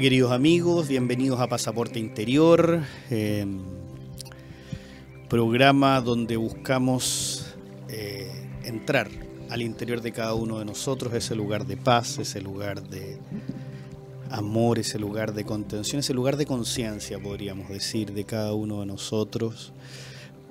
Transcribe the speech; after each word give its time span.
Queridos 0.00 0.30
amigos, 0.30 0.88
bienvenidos 0.88 1.40
a 1.40 1.48
Pasaporte 1.48 1.98
Interior, 1.98 2.82
eh, 3.10 3.46
programa 5.30 6.02
donde 6.02 6.36
buscamos 6.36 7.54
eh, 7.88 8.30
entrar 8.64 9.08
al 9.48 9.62
interior 9.62 10.02
de 10.02 10.12
cada 10.12 10.34
uno 10.34 10.58
de 10.58 10.66
nosotros, 10.66 11.14
ese 11.14 11.34
lugar 11.34 11.66
de 11.66 11.78
paz, 11.78 12.18
ese 12.18 12.42
lugar 12.42 12.86
de 12.90 13.16
amor, 14.30 14.78
ese 14.78 14.98
lugar 14.98 15.32
de 15.32 15.44
contención, 15.44 16.00
ese 16.00 16.12
lugar 16.12 16.36
de 16.36 16.44
conciencia, 16.44 17.18
podríamos 17.18 17.70
decir, 17.70 18.12
de 18.12 18.24
cada 18.24 18.52
uno 18.52 18.80
de 18.80 18.86
nosotros, 18.86 19.72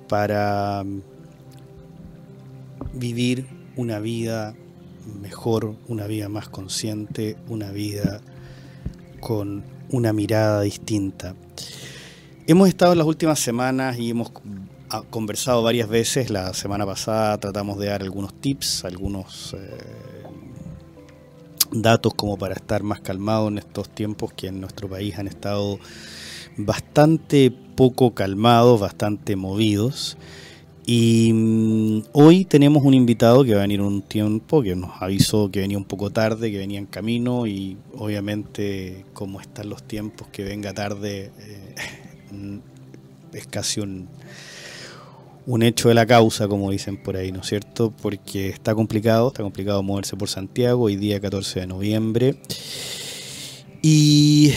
para 0.08 0.84
vivir 2.92 3.46
una 3.76 4.00
vida 4.00 4.56
mejor, 5.22 5.76
una 5.86 6.08
vida 6.08 6.28
más 6.28 6.48
consciente, 6.48 7.36
una 7.46 7.70
vida 7.70 8.20
con 9.26 9.64
una 9.90 10.12
mirada 10.12 10.60
distinta. 10.60 11.34
Hemos 12.46 12.68
estado 12.68 12.92
en 12.92 12.98
las 12.98 13.08
últimas 13.08 13.40
semanas 13.40 13.98
y 13.98 14.10
hemos 14.10 14.30
conversado 15.10 15.64
varias 15.64 15.88
veces. 15.88 16.30
La 16.30 16.54
semana 16.54 16.86
pasada 16.86 17.36
tratamos 17.38 17.76
de 17.80 17.86
dar 17.86 18.02
algunos 18.02 18.32
tips, 18.34 18.84
algunos 18.84 19.56
eh, 19.58 19.78
datos 21.72 22.14
como 22.14 22.38
para 22.38 22.54
estar 22.54 22.84
más 22.84 23.00
calmado 23.00 23.48
en 23.48 23.58
estos 23.58 23.88
tiempos 23.88 24.32
que 24.32 24.46
en 24.46 24.60
nuestro 24.60 24.88
país 24.88 25.18
han 25.18 25.26
estado 25.26 25.80
bastante 26.56 27.50
poco 27.50 28.14
calmados, 28.14 28.78
bastante 28.78 29.34
movidos. 29.34 30.16
Y 30.88 31.32
mm, 31.32 32.02
hoy 32.12 32.44
tenemos 32.44 32.84
un 32.84 32.94
invitado 32.94 33.44
que 33.44 33.54
va 33.54 33.58
a 33.58 33.62
venir 33.62 33.80
un 33.80 34.02
tiempo, 34.02 34.62
que 34.62 34.76
nos 34.76 35.02
avisó 35.02 35.50
que 35.50 35.58
venía 35.58 35.76
un 35.76 35.84
poco 35.84 36.10
tarde, 36.10 36.52
que 36.52 36.58
venía 36.58 36.78
en 36.78 36.86
camino 36.86 37.48
y 37.48 37.76
obviamente 37.96 39.04
como 39.12 39.40
están 39.40 39.68
los 39.68 39.82
tiempos, 39.82 40.28
que 40.28 40.44
venga 40.44 40.72
tarde 40.72 41.32
eh, 41.40 42.60
es 43.32 43.46
casi 43.48 43.80
un, 43.80 44.06
un 45.46 45.62
hecho 45.64 45.88
de 45.88 45.94
la 45.94 46.06
causa, 46.06 46.46
como 46.46 46.70
dicen 46.70 46.96
por 46.96 47.16
ahí, 47.16 47.32
¿no 47.32 47.40
es 47.40 47.48
cierto? 47.48 47.92
Porque 48.00 48.50
está 48.50 48.72
complicado, 48.72 49.28
está 49.28 49.42
complicado 49.42 49.82
moverse 49.82 50.16
por 50.16 50.28
Santiago, 50.28 50.84
hoy 50.84 50.94
día 50.94 51.20
14 51.20 51.60
de 51.60 51.66
noviembre. 51.66 52.36
Y 53.82 54.52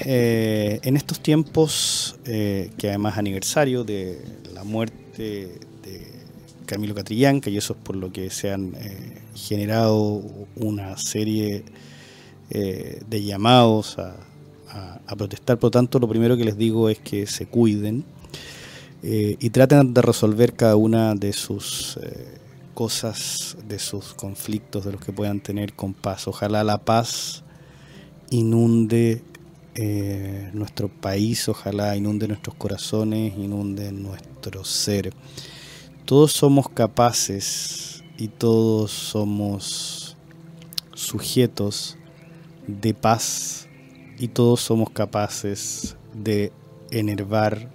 eh, 0.00 0.80
en 0.82 0.96
estos 0.96 1.20
tiempos, 1.20 2.16
eh, 2.24 2.70
que 2.78 2.88
además 2.88 3.18
aniversario 3.18 3.84
de 3.84 4.22
la 4.54 4.64
muerte 4.64 5.60
Camilo 6.68 6.94
Catrillanca 6.94 7.48
y 7.48 7.56
eso 7.56 7.72
es 7.72 7.78
por 7.82 7.96
lo 7.96 8.12
que 8.12 8.28
se 8.28 8.52
han 8.52 8.74
eh, 8.74 9.22
generado 9.34 10.22
una 10.56 10.98
serie 10.98 11.64
eh, 12.50 13.00
de 13.08 13.24
llamados 13.24 13.98
a, 13.98 14.14
protestar. 15.16 15.58
Por 15.58 15.68
lo 15.68 15.70
tanto, 15.70 15.98
lo 15.98 16.06
primero 16.06 16.36
que 16.36 16.44
les 16.44 16.58
digo 16.58 16.90
es 16.90 16.98
que 16.98 17.26
se 17.26 17.46
cuiden 17.46 18.04
eh, 19.02 19.36
y 19.40 19.48
traten 19.48 19.94
de 19.94 20.02
resolver 20.02 20.52
cada 20.52 20.76
una 20.76 21.14
de 21.14 21.32
sus 21.32 21.98
cosas, 22.74 23.56
de 23.66 23.78
sus 23.78 24.12
conflictos, 24.12 24.84
de 24.84 24.92
los 24.92 25.00
que 25.00 25.10
puedan 25.10 25.40
tener 25.40 25.72
con 25.72 25.94
paz. 25.94 26.28
Ojalá 26.28 26.62
la 26.62 26.76
paz 26.76 27.42
inunde 28.30 29.22
nuestro 30.52 30.88
país, 30.88 31.48
ojalá 31.48 31.96
inunde 31.96 32.28
nuestros 32.28 32.54
corazones, 32.56 33.32
inunde 33.38 33.90
nuestro 33.90 34.64
ser. 34.64 35.14
Todos 36.08 36.32
somos 36.32 36.70
capaces 36.70 38.02
y 38.16 38.28
todos 38.28 38.90
somos 38.90 40.16
sujetos 40.94 41.98
de 42.66 42.94
paz 42.94 43.68
y 44.18 44.28
todos 44.28 44.62
somos 44.62 44.88
capaces 44.88 45.98
de 46.14 46.50
enervar 46.90 47.70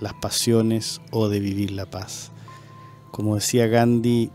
las 0.00 0.14
pasiones 0.14 1.00
o 1.12 1.28
de 1.28 1.38
vivir 1.38 1.70
la 1.70 1.86
paz. 1.86 2.32
Como 3.12 3.36
decía 3.36 3.68
Gandhi, 3.68 4.32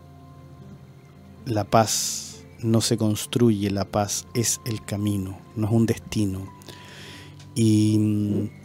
la 1.44 1.66
paz 1.66 2.46
no 2.62 2.80
se 2.80 2.96
construye, 2.96 3.70
la 3.70 3.84
paz 3.84 4.28
es 4.34 4.62
el 4.64 4.82
camino, 4.82 5.38
no 5.58 5.68
es 5.68 5.74
un 5.74 5.86
destino. 5.88 6.48
Y 7.54 7.98
mm, 8.00 8.61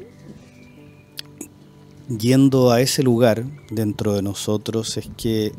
yendo 2.08 2.70
a 2.70 2.80
ese 2.80 3.02
lugar 3.02 3.44
dentro 3.70 4.14
de 4.14 4.22
nosotros 4.22 4.96
es 4.96 5.08
que 5.16 5.52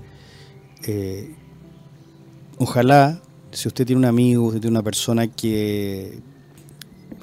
eh, 0.86 1.36
ojalá, 2.58 3.22
si 3.52 3.68
usted 3.68 3.86
tiene 3.86 4.00
un 4.00 4.06
amigo, 4.06 4.52
si 4.52 4.60
tiene 4.60 4.76
una 4.76 4.84
persona 4.84 5.28
que 5.28 6.20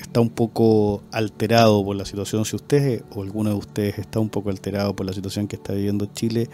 está 0.01 0.21
un 0.21 0.31
poco 0.31 1.03
alterado 1.11 1.85
por 1.85 1.97
la 1.97 2.05
situación, 2.05 2.45
si 2.45 2.57
usted 2.57 3.03
o 3.15 3.23
alguno 3.23 3.51
de 3.51 3.57
ustedes 3.57 3.99
está 3.99 4.21
un 4.21 4.29
poco 4.29 4.51
alterado 4.51 4.95
por 4.95 5.07
la 5.07 5.13
situación 5.13 5.49
que 5.49 5.57
está 5.57 5.73
viviendo 5.73 6.07
Chile, 6.07 6.49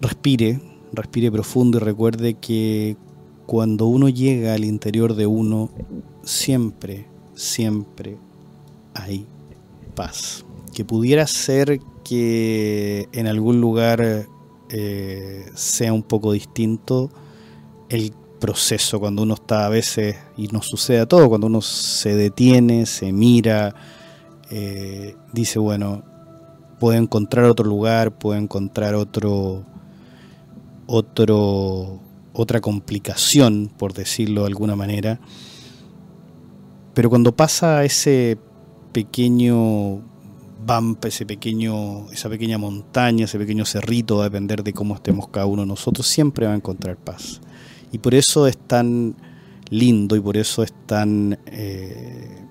respire, 0.00 0.60
respire 0.92 1.30
profundo 1.32 1.78
y 1.78 1.80
recuerde 1.80 2.34
que 2.34 2.96
cuando 3.46 3.86
uno 3.86 4.08
llega 4.08 4.54
al 4.54 4.64
interior 4.64 5.14
de 5.14 5.26
uno, 5.26 5.70
siempre, 6.22 7.06
siempre 7.34 8.16
hay 8.94 9.26
paz. 9.94 10.45
Que 10.76 10.84
pudiera 10.84 11.26
ser 11.26 11.80
que 12.04 13.08
en 13.12 13.26
algún 13.26 13.62
lugar 13.62 14.28
eh, 14.68 15.46
sea 15.54 15.94
un 15.94 16.02
poco 16.02 16.32
distinto 16.32 17.10
el 17.88 18.12
proceso 18.38 19.00
cuando 19.00 19.22
uno 19.22 19.32
está 19.32 19.64
a 19.64 19.70
veces, 19.70 20.16
y 20.36 20.48
nos 20.48 20.66
sucede 20.66 21.00
a 21.00 21.06
todo, 21.06 21.30
cuando 21.30 21.46
uno 21.46 21.62
se 21.62 22.14
detiene, 22.14 22.84
se 22.84 23.10
mira, 23.10 23.74
eh, 24.50 25.16
dice, 25.32 25.58
bueno, 25.58 26.02
puedo 26.78 26.98
encontrar 26.98 27.46
otro 27.46 27.64
lugar, 27.64 28.18
puedo 28.18 28.38
encontrar 28.38 28.94
otro, 28.94 29.64
otro 30.84 32.02
otra 32.34 32.60
complicación, 32.60 33.72
por 33.78 33.94
decirlo 33.94 34.42
de 34.42 34.48
alguna 34.48 34.76
manera. 34.76 35.20
Pero 36.92 37.08
cuando 37.08 37.34
pasa 37.34 37.82
ese 37.82 38.36
pequeño 38.92 40.15
bump, 40.66 41.04
ese 41.04 41.24
pequeño, 41.24 42.10
esa 42.10 42.28
pequeña 42.28 42.58
montaña, 42.58 43.24
ese 43.24 43.38
pequeño 43.38 43.64
cerrito, 43.64 44.16
va 44.16 44.24
a 44.24 44.28
depender 44.28 44.62
de 44.62 44.72
cómo 44.72 44.94
estemos 44.94 45.28
cada 45.28 45.46
uno 45.46 45.62
de 45.62 45.68
nosotros, 45.68 46.06
siempre 46.06 46.46
va 46.46 46.52
a 46.52 46.56
encontrar 46.56 46.96
paz. 46.96 47.40
Y 47.92 47.98
por 47.98 48.14
eso 48.14 48.46
es 48.46 48.58
tan 48.58 49.14
lindo 49.70 50.16
y 50.16 50.20
por 50.20 50.36
eso 50.36 50.62
es 50.62 50.72
tan... 50.86 51.38
Eh, 51.46 52.42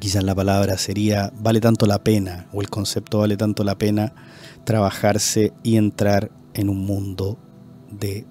quizás 0.00 0.24
la 0.24 0.34
palabra 0.34 0.78
sería, 0.78 1.32
vale 1.40 1.60
tanto 1.60 1.86
la 1.86 2.02
pena, 2.02 2.48
o 2.52 2.62
el 2.62 2.70
concepto 2.70 3.18
vale 3.18 3.36
tanto 3.36 3.64
la 3.64 3.76
pena 3.76 4.14
trabajarse 4.64 5.52
y 5.62 5.76
entrar 5.76 6.30
en 6.54 6.70
un 6.70 6.78
mundo 6.78 7.38
de 7.90 8.26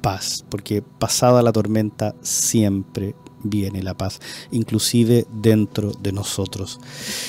paz, 0.00 0.44
porque 0.48 0.82
pasada 0.82 1.42
la 1.42 1.52
tormenta 1.52 2.14
siempre 2.22 3.14
viene 3.44 3.82
la 3.82 3.94
paz, 3.94 4.20
inclusive 4.50 5.26
dentro 5.32 5.92
de 5.92 6.12
nosotros. 6.12 6.80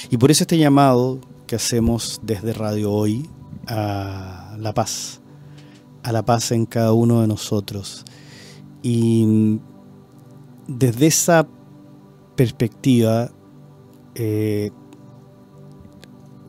Y 0.09 0.17
por 0.17 0.31
eso 0.31 0.43
este 0.43 0.57
llamado 0.57 1.19
que 1.45 1.55
hacemos 1.55 2.19
desde 2.23 2.53
Radio 2.53 2.91
Hoy 2.91 3.29
a 3.67 4.55
la 4.57 4.73
paz, 4.73 5.21
a 6.03 6.11
la 6.11 6.25
paz 6.25 6.51
en 6.51 6.65
cada 6.65 6.93
uno 6.93 7.21
de 7.21 7.27
nosotros. 7.27 8.03
Y 8.81 9.59
desde 10.67 11.07
esa 11.07 11.47
perspectiva, 12.35 13.31
eh, 14.15 14.71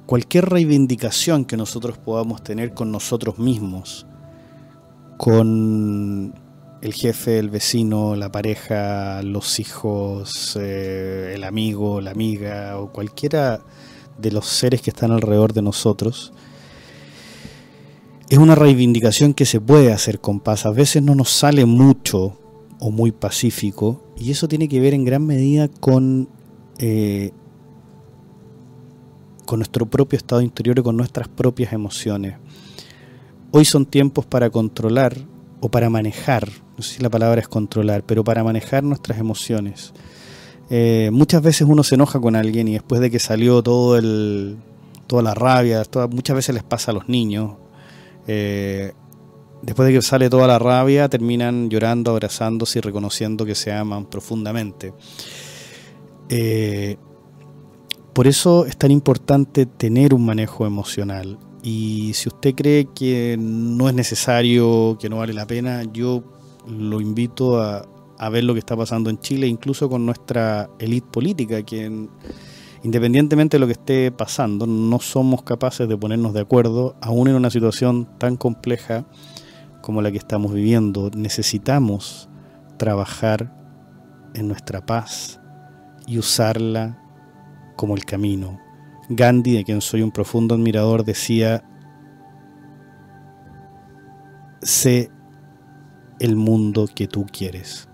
cualquier 0.07 0.49
reivindicación 0.49 1.45
que 1.45 1.57
nosotros 1.57 1.99
podamos 1.99 2.43
tener 2.43 2.75
con 2.75 2.93
nosotros 2.93 3.39
mismos, 3.39 4.07
con 5.17 6.35
el 6.83 6.93
jefe, 6.93 7.39
el 7.39 7.51
vecino, 7.51 8.17
la 8.17 8.31
pareja, 8.31 9.23
los 9.23 9.59
hijos, 9.61 10.57
eh, 10.61 11.33
el 11.35 11.45
amigo, 11.45 12.01
la 12.01 12.11
amiga 12.11 12.79
o 12.79 12.93
cualquiera 12.93 13.61
de 14.19 14.33
los 14.33 14.47
seres 14.47 14.83
que 14.83 14.91
están 14.91 15.11
alrededor 15.13 15.53
de 15.53 15.63
nosotros, 15.63 16.33
es 18.29 18.39
una 18.39 18.55
reivindicación 18.55 19.35
que 19.35 19.47
se 19.47 19.61
puede 19.61 19.93
hacer 19.93 20.21
con 20.21 20.41
paz. 20.41 20.67
A 20.67 20.71
veces 20.71 21.03
no 21.03 21.15
nos 21.15 21.31
sale 21.31 21.65
mucho 21.65 22.39
o 22.79 22.91
muy 22.91 23.13
pacífico 23.13 24.03
y 24.17 24.31
eso 24.31 24.49
tiene 24.49 24.69
que 24.69 24.81
ver 24.81 24.95
en 24.95 25.05
gran 25.05 25.27
medida 25.27 25.69
con 25.69 26.29
eh, 26.79 27.33
con 29.47 29.61
nuestro 29.61 29.87
propio 29.87 30.19
estado 30.19 30.43
interior 30.43 30.79
y 30.79 30.83
con 30.83 30.97
nuestras 30.97 31.29
propias 31.29 31.73
emociones. 31.73 32.37
Hoy 33.53 33.65
son 33.65 33.87
tiempos 33.87 34.27
para 34.27 34.51
controlar 34.51 35.17
o 35.61 35.71
para 35.71 35.91
manejar, 35.91 36.49
no 36.77 36.83
sé 36.83 36.97
si 36.97 37.03
la 37.03 37.11
palabra 37.11 37.41
es 37.41 37.49
controlar, 37.49 38.03
pero 38.05 38.25
para 38.25 38.45
manejar 38.45 38.85
nuestras 38.85 39.19
emociones. 39.19 39.93
Eh, 40.69 41.11
muchas 41.13 41.43
veces 41.43 41.67
uno 41.69 41.83
se 41.83 41.95
enoja 41.95 42.21
con 42.21 42.35
alguien 42.35 42.69
y 42.69 42.73
después 42.73 43.01
de 43.01 43.11
que 43.11 43.19
salió 43.19 43.63
todo 43.63 43.97
el, 43.97 44.57
toda 45.07 45.23
la 45.23 45.35
rabia, 45.35 45.83
muchas 46.11 46.37
veces 46.37 46.55
les 46.55 46.65
pasa 46.65 46.91
a 46.91 46.95
los 46.95 47.09
niños, 47.09 47.53
eh, 48.27 48.93
después 49.63 49.87
de 49.87 49.95
que 49.95 50.03
sale 50.03 50.29
toda 50.29 50.47
la 50.47 50.59
rabia, 50.59 51.09
terminan 51.09 51.71
llorando, 51.71 52.11
abrazándose 52.11 52.81
y 52.81 52.83
reconociendo 52.83 53.45
que 53.45 53.55
se 53.55 53.73
aman 53.73 54.07
profundamente. 54.07 54.93
Eh, 56.29 56.97
por 58.13 58.27
eso 58.27 58.67
es 58.67 58.77
tan 58.77 58.91
importante 58.91 59.67
tener 59.67 60.15
un 60.15 60.25
manejo 60.25 60.67
emocional. 60.67 61.39
Y 61.69 62.13
si 62.15 62.29
usted 62.29 62.55
cree 62.55 62.85
que 62.95 63.37
no 63.37 63.89
es 63.89 63.95
necesario, 63.97 64.97
que 65.01 65.09
no 65.09 65.17
vale 65.17 65.33
la 65.33 65.49
pena, 65.49 65.83
yo 65.83 66.23
lo 66.65 67.01
invito 67.01 67.61
a, 67.61 67.85
a 68.19 68.29
ver 68.29 68.45
lo 68.45 68.53
que 68.53 68.61
está 68.61 68.77
pasando 68.77 69.11
en 69.11 69.19
Chile, 69.19 69.49
incluso 69.49 69.91
con 69.91 70.07
nuestra 70.07 70.71
élite 70.79 71.09
política, 71.11 71.65
que 71.65 72.09
independientemente 72.85 73.57
de 73.57 73.59
lo 73.59 73.67
que 73.67 73.73
esté 73.73 74.13
pasando, 74.13 74.65
no 74.69 75.01
somos 75.01 75.43
capaces 75.43 75.89
de 75.89 75.97
ponernos 75.97 76.35
de 76.35 76.43
acuerdo, 76.43 76.95
aún 77.01 77.27
en 77.27 77.35
una 77.35 77.51
situación 77.51 78.07
tan 78.17 78.37
compleja 78.37 79.05
como 79.83 80.03
la 80.03 80.13
que 80.13 80.19
estamos 80.19 80.55
viviendo. 80.55 81.11
Necesitamos 81.17 82.29
trabajar 82.77 83.53
en 84.35 84.47
nuestra 84.47 84.87
paz 84.87 85.41
y 86.07 86.19
usarla 86.19 87.03
como 87.75 87.97
el 87.97 88.05
camino. 88.05 88.65
Gandhi, 89.09 89.53
de 89.53 89.65
quien 89.65 89.81
soy 89.81 90.03
un 90.03 90.11
profundo 90.11 90.55
admirador, 90.55 91.05
decía, 91.05 91.65
sé 94.63 95.11
el 96.19 96.37
mundo 96.37 96.89
que 96.93 97.07
tú 97.07 97.27
quieres. 97.31 97.89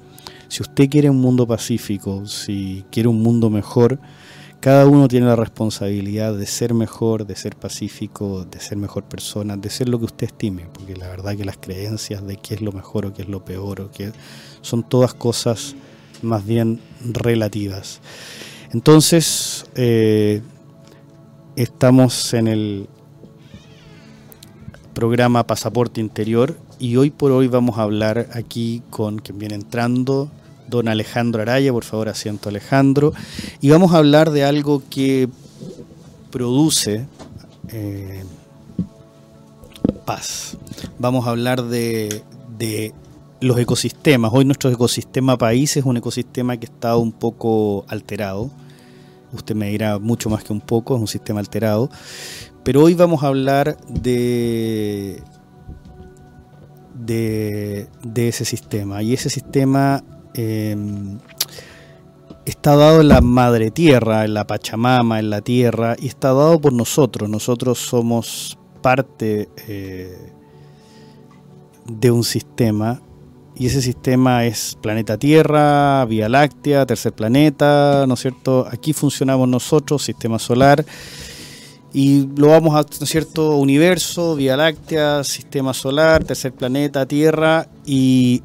Si 0.49 0.63
usted 0.63 0.89
quiere 0.89 1.11
un 1.11 1.21
mundo 1.21 1.47
pacífico, 1.47 2.27
si 2.27 2.85
quiere 2.91 3.09
un 3.09 3.23
mundo 3.23 3.51
mejor, 3.51 3.99
cada 4.61 4.87
uno 4.87 5.09
tiene 5.09 5.27
la 5.27 5.35
responsabilidad 5.35 6.37
de 6.37 6.47
ser 6.47 6.73
mejor, 6.73 7.27
de 7.27 7.35
ser 7.35 7.57
pacífico, 7.57 8.45
de 8.45 8.61
ser 8.61 8.79
mejor 8.79 9.05
persona, 9.05 9.57
de 9.57 9.69
ser 9.71 9.89
lo 9.89 9.99
que 9.99 10.05
usted 10.05 10.29
estime, 10.29 10.69
porque 10.73 10.95
la 10.95 11.09
verdad 11.09 11.37
que 11.37 11.45
las 11.45 11.57
creencias 11.57 12.25
de 12.25 12.37
qué 12.37 12.55
es 12.55 12.61
lo 12.61 12.71
mejor 12.71 13.07
o 13.07 13.13
qué 13.13 13.23
es 13.23 13.29
lo 13.29 13.45
peor, 13.45 13.91
son 14.61 14.89
todas 14.89 15.15
cosas 15.15 15.75
más 16.23 16.47
bien 16.47 16.81
relativas. 17.03 18.01
Entonces, 18.73 19.67
eh, 19.75 20.43
estamos 21.57 22.35
en 22.35 22.49
el 22.49 22.89
programa 24.95 25.47
Pasaporte 25.47 26.01
Interior 26.01 26.57
y 26.79 26.97
hoy 26.97 27.11
por 27.11 27.33
hoy 27.33 27.49
vamos 27.49 27.79
a 27.79 27.83
hablar 27.83 28.29
aquí 28.33 28.83
con 28.91 29.19
quien 29.19 29.39
viene 29.39 29.55
entrando, 29.55 30.31
don 30.69 30.89
Alejandro 30.89 31.43
Araya, 31.43 31.73
por 31.73 31.85
favor 31.85 32.09
asiento 32.09 32.49
Alejandro, 32.49 33.13
y 33.61 33.71
vamos 33.71 33.93
a 33.93 33.99
hablar 33.99 34.31
de 34.31 34.45
algo 34.45 34.83
que 34.91 35.29
produce 36.31 37.07
eh, 37.69 38.25
paz. 40.05 40.57
Vamos 40.99 41.27
a 41.27 41.31
hablar 41.31 41.63
de, 41.65 42.23
de 42.59 42.95
los 43.41 43.59
ecosistemas. 43.59 44.33
Hoy 44.35 44.45
nuestro 44.45 44.71
ecosistema 44.71 45.37
país 45.37 45.77
es 45.77 45.85
un 45.85 45.97
ecosistema 45.97 46.57
que 46.57 46.67
está 46.67 46.97
un 46.97 47.13
poco 47.13 47.85
alterado. 47.89 48.51
Usted 49.33 49.55
me 49.55 49.71
dirá 49.71 49.99
mucho 49.99 50.31
más 50.31 50.45
que 50.45 50.53
un 50.53 50.61
poco, 50.61 50.95
es 50.95 51.01
un 51.01 51.09
sistema 51.09 51.41
alterado. 51.41 51.91
Pero 52.63 52.83
hoy 52.83 52.95
vamos 52.95 53.23
a 53.25 53.29
hablar 53.29 53.77
de, 53.89 55.23
de, 56.95 57.89
ese 58.15 58.45
sistema. 58.45 59.03
Y 59.03 59.15
ese 59.15 59.31
sistema 59.31 60.05
Em, 60.35 61.19
está 62.45 62.75
dado 62.77 63.03
en 63.03 63.09
la 63.09 63.21
madre 63.21 63.71
tierra, 63.71 64.25
en 64.25 64.35
la 64.35 64.47
Pachamama, 64.47 65.19
en 65.19 65.31
la 65.31 65.43
tierra, 65.43 65.97
y 65.99 66.09
está 66.09 66.29
dado 66.29 66.61
por 66.61 66.73
nosotros. 66.73 67.29
Nosotros 67.29 67.79
somos 67.79 68.59
parte 68.81 69.49
eh, 69.69 70.33
de 71.87 72.11
un 72.11 72.25
sistema, 72.25 73.03
y 73.55 73.67
ese 73.67 73.83
sistema 73.83 74.47
es 74.47 74.77
planeta 74.81 75.19
Tierra, 75.19 76.05
Vía 76.07 76.29
Láctea, 76.29 76.87
tercer 76.87 77.13
planeta, 77.13 78.05
¿no 78.09 78.15
es 78.15 78.21
cierto? 78.21 78.67
Aquí 78.71 78.93
funcionamos 78.93 79.49
nosotros, 79.49 80.03
sistema 80.03 80.39
solar, 80.39 80.85
y 81.93 82.29
lo 82.37 82.49
vamos 82.49 82.75
a, 82.75 82.83
¿no 82.83 83.05
es 83.05 83.11
cierto? 83.11 83.57
Universo, 83.57 84.35
Vía 84.35 84.57
Láctea, 84.57 85.23
sistema 85.25 85.75
solar, 85.75 86.25
tercer 86.25 86.53
planeta, 86.53 87.05
Tierra, 87.07 87.69
y 87.85 88.43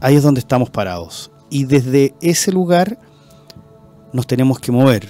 ahí 0.00 0.16
es 0.16 0.22
donde 0.22 0.40
estamos 0.40 0.68
parados. 0.68 1.30
Y 1.48 1.64
desde 1.64 2.14
ese 2.20 2.52
lugar 2.52 2.98
nos 4.12 4.26
tenemos 4.26 4.58
que 4.58 4.72
mover. 4.72 5.08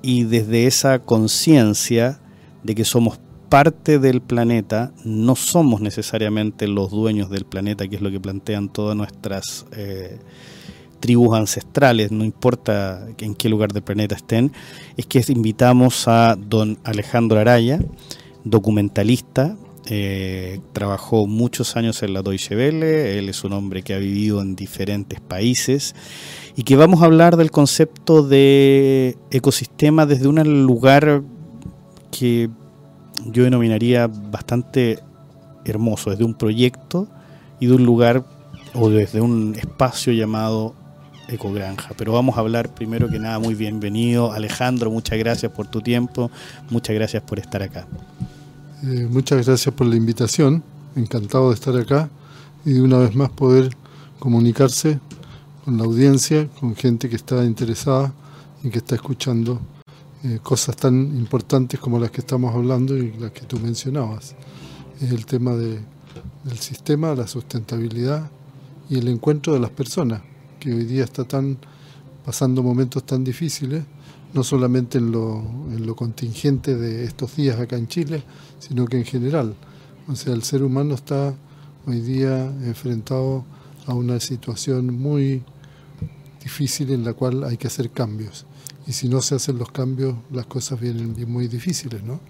Y 0.00 0.24
desde 0.24 0.66
esa 0.66 0.98
conciencia 1.00 2.18
de 2.62 2.74
que 2.74 2.84
somos 2.84 3.20
parte 3.52 3.98
del 3.98 4.22
planeta, 4.22 4.94
no 5.04 5.36
somos 5.36 5.82
necesariamente 5.82 6.66
los 6.66 6.90
dueños 6.90 7.28
del 7.28 7.44
planeta, 7.44 7.86
que 7.86 7.96
es 7.96 8.00
lo 8.00 8.10
que 8.10 8.18
plantean 8.18 8.70
todas 8.70 8.96
nuestras 8.96 9.66
eh, 9.76 10.20
tribus 11.00 11.36
ancestrales, 11.36 12.10
no 12.10 12.24
importa 12.24 13.06
en 13.18 13.34
qué 13.34 13.50
lugar 13.50 13.74
del 13.74 13.82
planeta 13.82 14.14
estén, 14.14 14.52
es 14.96 15.04
que 15.04 15.22
invitamos 15.28 16.08
a 16.08 16.34
don 16.34 16.78
Alejandro 16.82 17.38
Araya, 17.38 17.78
documentalista, 18.42 19.54
eh, 19.84 20.60
trabajó 20.72 21.26
muchos 21.26 21.76
años 21.76 22.02
en 22.02 22.14
la 22.14 22.22
Deutsche 22.22 22.56
Welle, 22.56 23.18
él 23.18 23.28
es 23.28 23.44
un 23.44 23.52
hombre 23.52 23.82
que 23.82 23.92
ha 23.92 23.98
vivido 23.98 24.40
en 24.40 24.56
diferentes 24.56 25.20
países 25.20 25.94
y 26.56 26.62
que 26.62 26.76
vamos 26.76 27.02
a 27.02 27.04
hablar 27.04 27.36
del 27.36 27.50
concepto 27.50 28.22
de 28.26 29.18
ecosistema 29.30 30.06
desde 30.06 30.26
un 30.26 30.64
lugar 30.64 31.20
que 32.10 32.48
yo 33.26 33.44
denominaría 33.44 34.06
bastante 34.06 35.00
hermoso, 35.64 36.10
desde 36.10 36.24
un 36.24 36.34
proyecto 36.34 37.08
y 37.60 37.66
de 37.66 37.74
un 37.74 37.84
lugar 37.84 38.24
o 38.74 38.88
desde 38.88 39.20
un 39.20 39.54
espacio 39.54 40.12
llamado 40.12 40.74
Ecogranja. 41.28 41.94
Pero 41.96 42.12
vamos 42.12 42.36
a 42.36 42.40
hablar 42.40 42.74
primero 42.74 43.08
que 43.08 43.18
nada, 43.18 43.38
muy 43.38 43.54
bienvenido 43.54 44.32
Alejandro, 44.32 44.90
muchas 44.90 45.18
gracias 45.18 45.52
por 45.52 45.66
tu 45.66 45.80
tiempo, 45.80 46.30
muchas 46.70 46.94
gracias 46.94 47.22
por 47.22 47.38
estar 47.38 47.62
acá. 47.62 47.86
Eh, 48.82 49.06
muchas 49.08 49.46
gracias 49.46 49.74
por 49.74 49.86
la 49.86 49.96
invitación, 49.96 50.62
encantado 50.96 51.48
de 51.48 51.54
estar 51.54 51.76
acá 51.76 52.10
y 52.64 52.72
de 52.72 52.82
una 52.82 52.98
vez 52.98 53.14
más 53.14 53.30
poder 53.30 53.70
comunicarse 54.18 54.98
con 55.64 55.78
la 55.78 55.84
audiencia, 55.84 56.48
con 56.58 56.74
gente 56.74 57.08
que 57.08 57.16
está 57.16 57.44
interesada 57.44 58.12
y 58.62 58.70
que 58.70 58.78
está 58.78 58.94
escuchando 58.96 59.60
eh, 60.24 60.38
cosas 60.42 60.76
tan 60.76 60.94
importantes 61.16 61.80
como 61.80 61.98
las 61.98 62.10
que 62.10 62.20
estamos 62.20 62.54
hablando 62.54 62.96
y 62.96 63.12
las 63.12 63.32
que 63.32 63.42
tú 63.42 63.58
mencionabas. 63.58 64.34
El 65.00 65.26
tema 65.26 65.52
de, 65.54 65.80
del 66.44 66.58
sistema, 66.58 67.14
la 67.14 67.26
sustentabilidad 67.26 68.30
y 68.88 68.98
el 68.98 69.08
encuentro 69.08 69.52
de 69.54 69.60
las 69.60 69.70
personas, 69.70 70.22
que 70.60 70.72
hoy 70.72 70.84
día 70.84 71.04
está 71.04 71.24
tan 71.24 71.58
pasando 72.24 72.62
momentos 72.62 73.04
tan 73.04 73.24
difíciles 73.24 73.82
no 74.32 74.42
solamente 74.42 74.98
en 74.98 75.12
lo, 75.12 75.40
en 75.70 75.86
lo 75.86 75.94
contingente 75.94 76.76
de 76.76 77.04
estos 77.04 77.36
días 77.36 77.60
acá 77.60 77.76
en 77.76 77.88
Chile, 77.88 78.22
sino 78.58 78.86
que 78.86 78.96
en 78.96 79.04
general. 79.04 79.54
O 80.08 80.16
sea, 80.16 80.32
el 80.32 80.42
ser 80.42 80.62
humano 80.62 80.94
está 80.94 81.34
hoy 81.86 82.00
día 82.00 82.46
enfrentado 82.64 83.44
a 83.86 83.94
una 83.94 84.20
situación 84.20 84.96
muy 84.98 85.42
difícil 86.42 86.90
en 86.90 87.04
la 87.04 87.12
cual 87.12 87.44
hay 87.44 87.56
que 87.56 87.66
hacer 87.66 87.90
cambios. 87.90 88.46
Y 88.86 88.92
si 88.92 89.08
no 89.08 89.22
se 89.22 89.36
hacen 89.36 89.58
los 89.58 89.70
cambios, 89.70 90.14
las 90.32 90.46
cosas 90.46 90.80
vienen 90.80 91.14
muy 91.30 91.48
difíciles, 91.48 92.02
¿no? 92.02 92.20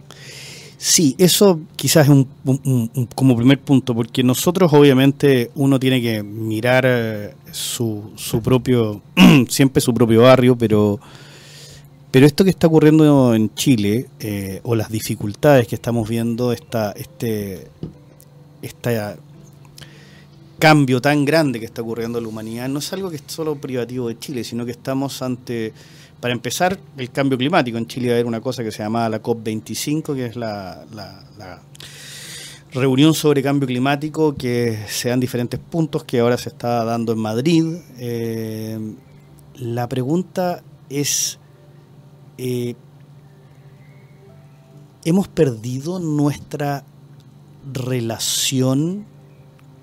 Sí, 0.77 1.15
eso 1.19 1.61
quizás 1.77 2.09
es 2.09 2.11
un, 2.11 3.09
como 3.15 3.37
primer 3.37 3.61
punto, 3.61 3.95
porque 3.95 4.25
nosotros 4.25 4.73
obviamente 4.73 5.51
uno 5.55 5.79
tiene 5.79 6.03
que 6.03 6.23
mirar 6.23 6.85
eh, 6.87 7.35
su, 7.53 8.11
su 8.17 8.43
propio, 8.43 9.01
siempre 9.49 9.81
su 9.81 9.95
propio 9.95 10.23
barrio, 10.23 10.59
pero 10.59 10.99
pero 12.13 12.27
esto 12.27 12.45
que 12.45 12.51
está 12.51 12.67
ocurriendo 12.67 13.35
en 13.35 13.55
Chile, 13.55 14.07
eh, 14.21 14.61
o 14.65 14.75
las 14.75 14.91
dificultades 14.91 15.67
que 15.67 15.77
estamos 15.77 16.07
viendo, 16.07 16.53
esta, 16.53 16.93
este, 16.93 17.69
este 18.61 19.01
cambio 20.59 21.01
tan 21.01 21.25
grande 21.25 21.59
que 21.59 21.65
está 21.65 21.81
ocurriendo 21.81 22.19
en 22.19 22.25
la 22.25 22.29
humanidad, 22.29 22.69
no 22.69 22.81
es 22.81 22.93
algo 22.93 23.09
que 23.09 23.17
es 23.17 23.23
solo 23.29 23.55
privativo 23.55 24.09
de 24.09 24.19
Chile, 24.19 24.45
sino 24.45 24.67
que 24.67 24.73
estamos 24.73 25.23
ante, 25.23 25.73
para 26.23 26.35
empezar, 26.35 26.79
el 26.97 27.11
cambio 27.11 27.37
climático. 27.37 27.77
En 27.77 27.89
Chile 27.89 28.07
va 28.07 28.13
a 28.13 28.15
haber 28.15 28.27
una 28.27 28.41
cosa 28.41 28.63
que 28.63 28.71
se 28.71 28.81
llama 28.81 29.09
la 29.09 29.21
COP25, 29.21 30.15
que 30.15 30.27
es 30.27 30.37
la, 30.37 30.85
reunión 32.73 33.13
sobre 33.13 33.43
cambio 33.43 33.67
climático, 33.67 34.37
que 34.37 34.79
se 34.87 35.09
dan 35.09 35.19
diferentes 35.19 35.59
puntos, 35.59 36.05
que 36.05 36.21
ahora 36.21 36.39
se 36.39 36.49
está 36.49 36.85
dando 36.85 37.13
en 37.13 37.19
Madrid. 37.19 37.77
Eh, 37.99 38.79
la 39.57 39.89
pregunta 39.89 40.63
es 40.89 41.41
eh, 42.39 42.77
hemos 45.05 45.27
perdido 45.27 45.99
nuestra 45.99 46.85
relación 47.73 49.07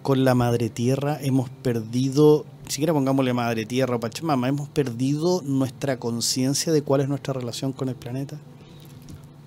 con 0.01 0.23
la 0.23 0.35
madre 0.35 0.69
tierra, 0.69 1.19
hemos 1.21 1.49
perdido, 1.49 2.45
siquiera 2.73 2.93
pongámosle 2.93 3.33
madre 3.33 3.65
tierra 3.65 3.95
o 3.95 3.99
Pachamama, 3.99 4.47
hemos 4.47 4.69
perdido 4.69 5.41
nuestra 5.43 5.97
conciencia 5.97 6.71
de 6.71 6.81
cuál 6.81 7.01
es 7.01 7.09
nuestra 7.09 7.33
relación 7.33 7.73
con 7.73 7.89
el 7.89 7.95
planeta. 7.95 8.37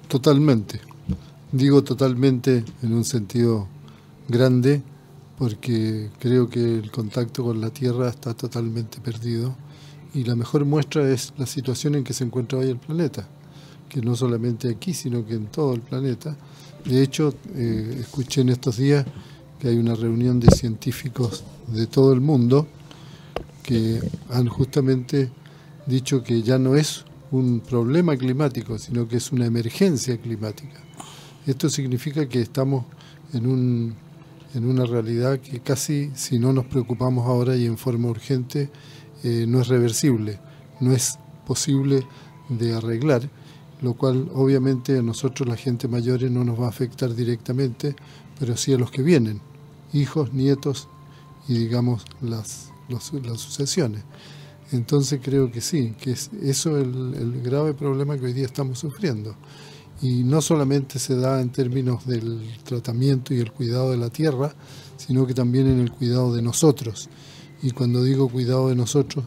Totalmente. 0.09 0.81
Digo 1.53 1.83
totalmente 1.85 2.65
en 2.83 2.93
un 2.93 3.05
sentido 3.05 3.69
grande, 4.29 4.83
porque 5.39 6.11
creo 6.19 6.49
que 6.49 6.79
el 6.79 6.91
contacto 6.91 7.45
con 7.45 7.61
la 7.61 7.71
Tierra 7.71 8.09
está 8.09 8.35
totalmente 8.35 9.01
perdido 9.01 9.55
y 10.15 10.25
la 10.25 10.37
mejor 10.37 10.65
muestra 10.65 11.09
es 11.11 11.33
la 11.39 11.47
situación 11.47 11.95
en 11.95 12.05
que 12.05 12.13
se 12.13 12.25
encuentra 12.25 12.59
hoy 12.59 12.69
el 12.69 12.77
planeta, 12.77 13.27
que 13.89 14.01
no 14.01 14.15
solamente 14.15 14.71
aquí, 14.71 14.95
sino 14.95 15.25
que 15.25 15.35
en 15.35 15.47
todo 15.47 15.75
el 15.75 15.81
planeta. 15.81 16.37
De 16.85 17.03
hecho, 17.03 17.35
eh, 17.55 17.99
escuché 18.01 18.43
en 18.43 18.51
estos 18.51 18.77
días 18.77 19.07
que 19.59 19.69
hay 19.69 19.79
una 19.79 19.95
reunión 19.95 20.41
de 20.41 20.51
científicos 20.51 21.45
de 21.69 21.87
todo 21.87 22.13
el 22.13 22.21
mundo 22.21 22.67
que 23.63 24.01
han 24.31 24.49
justamente 24.49 25.31
dicho 25.87 26.23
que 26.23 26.43
ya 26.43 26.59
no 26.59 26.77
es 26.77 27.05
un 27.31 27.61
problema 27.61 28.17
climático, 28.17 28.79
sino 28.79 29.09
que 29.09 29.17
es 29.17 29.33
una 29.33 29.47
emergencia 29.47 30.19
climática. 30.19 30.81
Esto 31.47 31.69
significa 31.69 32.29
que 32.29 32.41
estamos 32.41 32.85
en, 33.33 33.47
un, 33.47 33.95
en 34.55 34.65
una 34.65 34.85
realidad 34.85 35.41
que 35.41 35.61
casi, 35.61 36.11
si 36.15 36.39
no 36.39 36.53
nos 36.53 36.67
preocupamos 36.67 37.27
ahora 37.27 37.57
y 37.57 37.67
en 37.67 37.79
forma 37.79 38.09
urgente, 38.09 38.71
eh, 39.25 39.47
no 39.49 39.61
es 39.61 39.69
reversible, 39.69 40.39
no 40.81 40.93
es 40.93 41.19
posible 41.47 42.07
de 42.49 42.75
arreglar, 42.75 43.29
lo 43.81 43.95
cual 43.95 44.29
obviamente 44.35 44.99
a 44.99 45.03
nosotros, 45.03 45.49
la 45.49 45.57
gente 45.57 45.89
mayor, 45.89 46.23
no 46.31 46.45
nos 46.45 46.61
va 46.61 46.67
a 46.67 46.71
afectar 46.71 47.15
directamente, 47.15 47.97
pero 48.39 48.57
sí 48.57 48.73
a 48.73 48.79
los 48.79 48.91
que 48.91 49.03
vienen, 49.03 49.41
hijos, 49.93 50.33
nietos 50.33 50.89
y 51.49 51.55
digamos 51.55 52.05
las, 52.21 52.72
las 52.89 53.41
sucesiones. 53.41 54.03
Entonces 54.73 55.21
creo 55.23 55.51
que 55.51 55.61
sí, 55.61 55.95
que 56.01 56.13
es 56.13 56.31
eso 56.43 56.79
el, 56.79 57.15
el 57.15 57.43
grave 57.43 57.75
problema 57.75 58.17
que 58.17 58.27
hoy 58.27 58.33
día 58.33 58.47
estamos 58.47 58.79
sufriendo. 58.79 59.37
Y 60.01 60.25
no 60.25 60.41
solamente 60.41 60.99
se 60.99 61.15
da 61.15 61.41
en 61.41 61.51
términos 61.51 62.07
del 62.07 62.41
tratamiento 62.65 63.35
y 63.35 63.41
el 63.41 63.53
cuidado 63.53 63.91
de 63.91 63.99
la 63.99 64.11
tierra, 64.11 64.55
sino 64.97 65.27
que 65.27 65.35
también 65.35 65.69
en 65.69 65.79
el 65.79 65.93
cuidado 65.93 66.35
de 66.35 66.43
nosotros. 66.43 67.09
Y 67.63 67.71
cuando 67.71 68.03
digo 68.03 68.29
cuidado 68.29 68.69
de 68.69 68.75
nosotros, 68.75 69.25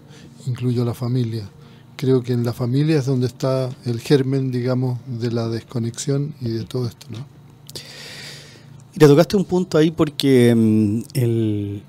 incluyo 0.48 0.84
la 0.84 0.94
familia. 0.94 1.50
Creo 1.96 2.22
que 2.22 2.34
en 2.34 2.44
la 2.44 2.52
familia 2.52 3.00
es 3.00 3.06
donde 3.06 3.28
está 3.28 3.70
el 3.86 4.02
germen, 4.02 4.52
digamos, 4.52 5.00
de 5.08 5.32
la 5.32 5.48
desconexión 5.48 6.36
y 6.42 6.50
de 6.50 6.66
todo 6.66 6.88
esto, 6.88 7.08
¿no? 7.10 7.26
Tocaste 8.98 9.38
un 9.38 9.46
punto 9.46 9.78
ahí 9.78 9.92
porque 9.92 10.54
mm, 10.56 11.02
el 11.14 11.84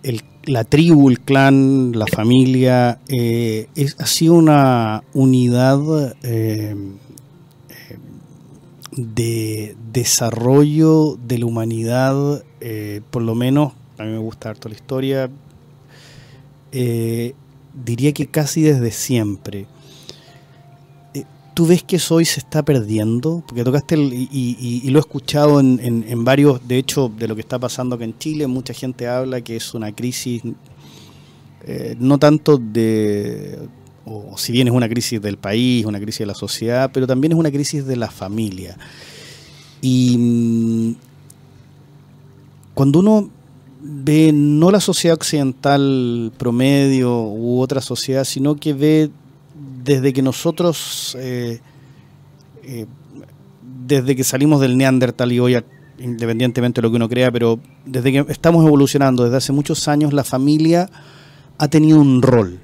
la 0.47 0.65
tribu, 0.65 1.11
el 1.11 1.21
clan, 1.21 1.93
la 1.93 2.07
familia, 2.07 3.01
eh, 3.09 3.69
es, 3.75 3.97
ha 3.99 4.07
sido 4.07 4.35
una 4.35 5.03
unidad 5.13 6.15
eh, 6.23 6.77
de 8.93 9.77
desarrollo 9.93 11.19
de 11.27 11.39
la 11.39 11.47
humanidad, 11.47 12.45
eh, 12.61 13.03
por 13.11 13.23
lo 13.23 13.35
menos, 13.35 13.73
a 13.99 14.05
mí 14.05 14.11
me 14.11 14.19
gusta 14.19 14.51
harto 14.51 14.69
la 14.69 14.77
historia, 14.77 15.31
diría 16.73 18.13
que 18.13 18.27
casi 18.27 18.63
desde 18.63 18.91
siempre 18.91 19.67
tú 21.57 21.67
ves 21.67 21.83
que 21.83 21.97
eso 21.97 22.17
hoy 22.17 22.27
se 22.27 22.41
está 22.41 22.63
perdiendo, 22.63 23.43
porque 23.47 23.65
tocaste 23.65 23.97
y, 23.97 24.91
lo 24.91 24.99
he 24.99 25.01
escuchado 25.01 25.59
en, 25.59 26.23
varios, 26.23 26.61
de 26.69 26.77
hecho, 26.77 27.09
de 27.09 27.27
lo 27.27 27.35
que 27.35 27.41
está 27.41 27.59
pasando 27.59 27.97
acá 27.97 28.05
en 28.05 28.19
Chile, 28.19 28.47
mucha 28.47 28.75
gente 28.75 29.09
habla 29.09 29.41
que 29.41 29.57
es 29.57 29.73
una 29.73 29.91
crisis, 29.91 30.43
eh, 31.65 31.97
no 31.99 32.19
tanto 32.19 32.59
de, 32.59 33.59
o 34.05 34.37
si 34.37 34.53
bien 34.53 34.69
es 34.69 34.75
una 34.75 34.87
crisis 34.87 35.19
del 35.23 35.39
país, 35.39 35.87
una 35.87 35.99
crisis 35.99 36.19
de 36.19 36.27
la 36.27 36.35
sociedad, 36.35 36.91
pero 36.93 37.07
también 37.07 37.33
es 37.33 37.39
una 37.39 37.51
crisis 37.51 37.87
de 37.87 37.97
la 37.97 38.11
familia. 38.11 38.77
Y 39.81 40.19
mm, 40.19 40.95
cuando 42.75 42.99
uno 42.99 43.31
ve 43.81 44.31
no 44.31 44.71
la 44.71 44.81
sociedad 44.81 45.17
occidental 45.17 46.33
promedio 46.37 47.23
u 47.23 47.63
otra 47.63 47.81
sociedad, 47.81 48.25
sino 48.25 48.57
que 48.57 48.75
ve 48.75 49.11
desde 49.87 50.13
que 50.13 50.21
nosotros, 50.21 51.17
eh, 51.19 51.61
eh, 52.65 52.87
desde 53.87 54.17
que 54.17 54.25
salimos 54.25 54.61
del 54.61 54.77
Neandertal 54.77 55.33
y 55.33 55.39
hoy, 55.39 55.57
independientemente 55.99 56.81
de 56.81 56.83
lo 56.83 56.91
que 56.91 56.97
uno 56.97 57.09
crea, 57.09 57.31
pero 57.31 57.61
desde 57.87 58.11
que 58.13 58.27
estamos 58.29 58.67
evolucionando, 58.67 59.25
desde 59.25 59.37
hace 59.37 59.53
muchos 59.53 59.87
años, 59.87 60.13
la 60.13 60.25
familia 60.25 60.91
ha 61.57 61.69
tenido 61.69 62.01
un 62.01 62.21
rol. 62.21 62.61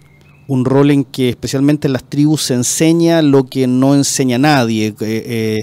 Un 0.48 0.64
rol 0.64 0.90
en 0.90 1.04
que 1.04 1.28
especialmente 1.28 1.86
en 1.86 1.92
las 1.92 2.04
tribus 2.04 2.42
se 2.42 2.54
enseña 2.54 3.22
lo 3.22 3.44
que 3.44 3.68
no 3.68 3.94
enseña 3.94 4.38
nadie. 4.38 4.92
Eh, 5.00 5.62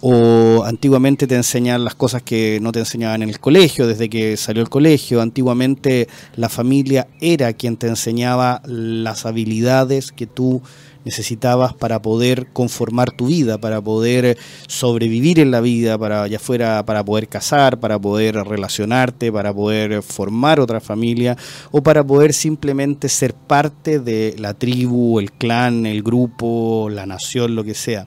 o 0.00 0.62
antiguamente 0.64 1.26
te 1.26 1.34
enseñan 1.34 1.84
las 1.84 1.94
cosas 1.96 2.22
que 2.22 2.60
no 2.62 2.70
te 2.70 2.78
enseñaban 2.78 3.22
en 3.22 3.30
el 3.30 3.40
colegio, 3.40 3.86
desde 3.86 4.08
que 4.08 4.36
salió 4.36 4.62
el 4.62 4.68
colegio. 4.68 5.20
Antiguamente 5.20 6.06
la 6.36 6.48
familia 6.48 7.08
era 7.20 7.52
quien 7.54 7.76
te 7.76 7.88
enseñaba 7.88 8.62
las 8.64 9.26
habilidades 9.26 10.12
que 10.12 10.26
tú 10.26 10.62
necesitabas 11.08 11.72
para 11.72 12.02
poder 12.02 12.48
conformar 12.52 13.10
tu 13.12 13.28
vida, 13.28 13.56
para 13.56 13.80
poder 13.80 14.36
sobrevivir 14.66 15.40
en 15.40 15.50
la 15.50 15.62
vida, 15.62 15.96
para 15.96 16.26
ya 16.28 16.38
fuera 16.38 16.84
para 16.84 17.02
poder 17.02 17.28
casar, 17.28 17.80
para 17.80 17.98
poder 17.98 18.34
relacionarte, 18.34 19.32
para 19.32 19.54
poder 19.54 20.02
formar 20.02 20.60
otra 20.60 20.80
familia 20.80 21.38
o 21.70 21.82
para 21.82 22.04
poder 22.04 22.34
simplemente 22.34 23.08
ser 23.08 23.32
parte 23.32 24.00
de 24.00 24.36
la 24.38 24.52
tribu, 24.52 25.18
el 25.18 25.32
clan, 25.32 25.86
el 25.86 26.02
grupo, 26.02 26.90
la 26.90 27.06
nación, 27.06 27.54
lo 27.54 27.64
que 27.64 27.74
sea. 27.74 28.06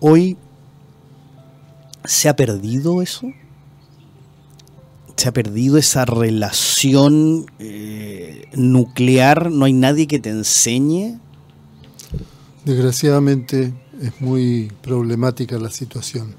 Hoy 0.00 0.36
se 2.04 2.28
ha 2.28 2.36
perdido 2.36 3.00
eso. 3.00 3.32
Se 5.16 5.28
ha 5.28 5.32
perdido 5.32 5.78
esa 5.78 6.04
relación 6.04 7.46
eh, 7.58 8.48
nuclear, 8.52 9.50
no 9.50 9.64
hay 9.64 9.72
nadie 9.72 10.06
que 10.06 10.18
te 10.18 10.28
enseñe 10.28 11.20
Desgraciadamente 12.64 13.74
es 14.00 14.22
muy 14.22 14.72
problemática 14.82 15.58
la 15.58 15.70
situación 15.70 16.34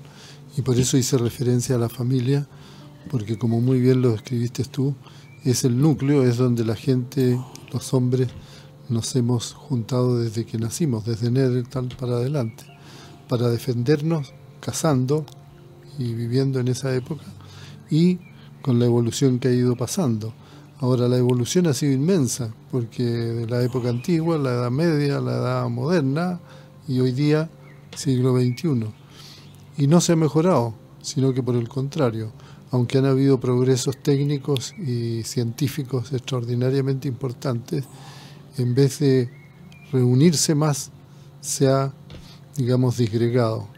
y 0.57 0.63
por 0.63 0.75
eso 0.79 0.97
hice 0.97 1.19
referencia 1.19 1.75
a 1.75 1.77
la 1.77 1.87
familia, 1.87 2.47
porque 3.11 3.37
como 3.37 3.61
muy 3.61 3.79
bien 3.79 4.01
lo 4.01 4.15
escribiste 4.15 4.63
tú, 4.63 4.95
es 5.43 5.65
el 5.65 5.79
núcleo, 5.79 6.23
es 6.23 6.37
donde 6.37 6.65
la 6.65 6.75
gente, 6.75 7.39
los 7.71 7.93
hombres, 7.93 8.29
nos 8.89 9.15
hemos 9.15 9.53
juntado 9.53 10.17
desde 10.17 10.47
que 10.47 10.57
nacimos, 10.57 11.05
desde 11.05 11.61
tal 11.63 11.89
para 11.89 12.13
adelante, 12.13 12.63
para 13.29 13.49
defendernos, 13.49 14.33
cazando 14.61 15.27
y 15.99 16.15
viviendo 16.15 16.59
en 16.59 16.69
esa 16.69 16.95
época 16.95 17.25
y 17.91 18.17
con 18.63 18.79
la 18.79 18.85
evolución 18.85 19.37
que 19.37 19.49
ha 19.49 19.53
ido 19.53 19.75
pasando. 19.75 20.33
Ahora 20.79 21.07
la 21.07 21.17
evolución 21.17 21.67
ha 21.67 21.73
sido 21.73 21.93
inmensa, 21.93 22.53
porque 22.69 23.03
de 23.03 23.47
la 23.47 23.63
época 23.63 23.87
antigua, 23.87 24.37
la 24.37 24.51
Edad 24.51 24.71
Media, 24.71 25.21
la 25.21 25.35
Edad 25.35 25.69
Moderna 25.69 26.41
y 26.85 26.99
hoy 26.99 27.13
día 27.13 27.49
siglo 27.95 28.37
XXI. 28.37 28.85
Y 29.77 29.87
no 29.87 30.01
se 30.01 30.11
ha 30.11 30.15
mejorado, 30.17 30.73
sino 31.01 31.33
que 31.33 31.41
por 31.41 31.55
el 31.55 31.69
contrario, 31.69 32.33
aunque 32.71 32.97
han 32.97 33.05
habido 33.05 33.39
progresos 33.39 33.95
técnicos 34.03 34.73
y 34.77 35.23
científicos 35.23 36.11
extraordinariamente 36.11 37.07
importantes, 37.07 37.85
en 38.57 38.75
vez 38.75 38.99
de 38.99 39.29
reunirse 39.93 40.55
más, 40.55 40.91
se 41.39 41.69
ha, 41.69 41.93
digamos, 42.57 42.97
disgregado. 42.97 43.69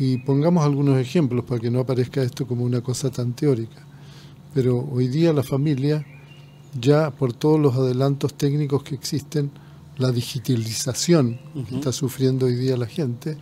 Y 0.00 0.18
pongamos 0.18 0.64
algunos 0.64 0.98
ejemplos 0.98 1.44
para 1.44 1.60
que 1.60 1.70
no 1.70 1.78
aparezca 1.78 2.24
esto 2.24 2.44
como 2.44 2.64
una 2.64 2.80
cosa 2.80 3.08
tan 3.08 3.34
teórica. 3.34 3.86
Pero 4.52 4.78
hoy 4.90 5.06
día 5.06 5.32
la 5.32 5.44
familia 5.44 6.04
ya 6.78 7.10
por 7.10 7.32
todos 7.32 7.58
los 7.58 7.74
adelantos 7.76 8.34
técnicos 8.34 8.82
que 8.82 8.94
existen, 8.94 9.50
la 9.96 10.12
digitalización 10.12 11.38
que 11.68 11.76
está 11.76 11.92
sufriendo 11.92 12.46
hoy 12.46 12.54
día 12.54 12.76
la 12.76 12.86
gente. 12.86 13.36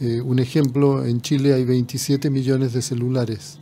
Eh, 0.00 0.20
un 0.20 0.38
ejemplo, 0.38 1.04
en 1.04 1.20
Chile 1.20 1.52
hay 1.52 1.64
27 1.64 2.30
millones 2.30 2.72
de 2.72 2.82
celulares 2.82 3.58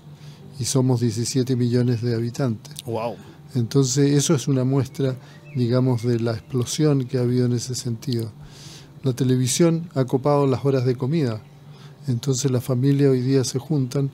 y 0.58 0.64
somos 0.64 1.00
17 1.00 1.56
millones 1.56 2.00
de 2.00 2.14
habitantes. 2.14 2.74
Wow. 2.84 3.16
Entonces 3.54 4.12
eso 4.12 4.34
es 4.34 4.46
una 4.46 4.64
muestra, 4.64 5.16
digamos, 5.56 6.04
de 6.04 6.20
la 6.20 6.32
explosión 6.32 7.04
que 7.04 7.18
ha 7.18 7.22
habido 7.22 7.46
en 7.46 7.54
ese 7.54 7.74
sentido. 7.74 8.30
La 9.02 9.12
televisión 9.12 9.90
ha 9.94 10.04
copado 10.04 10.46
las 10.46 10.64
horas 10.64 10.84
de 10.84 10.94
comida, 10.94 11.42
entonces 12.06 12.50
la 12.50 12.60
familia 12.60 13.10
hoy 13.10 13.20
día 13.20 13.42
se 13.42 13.58
juntan 13.58 14.10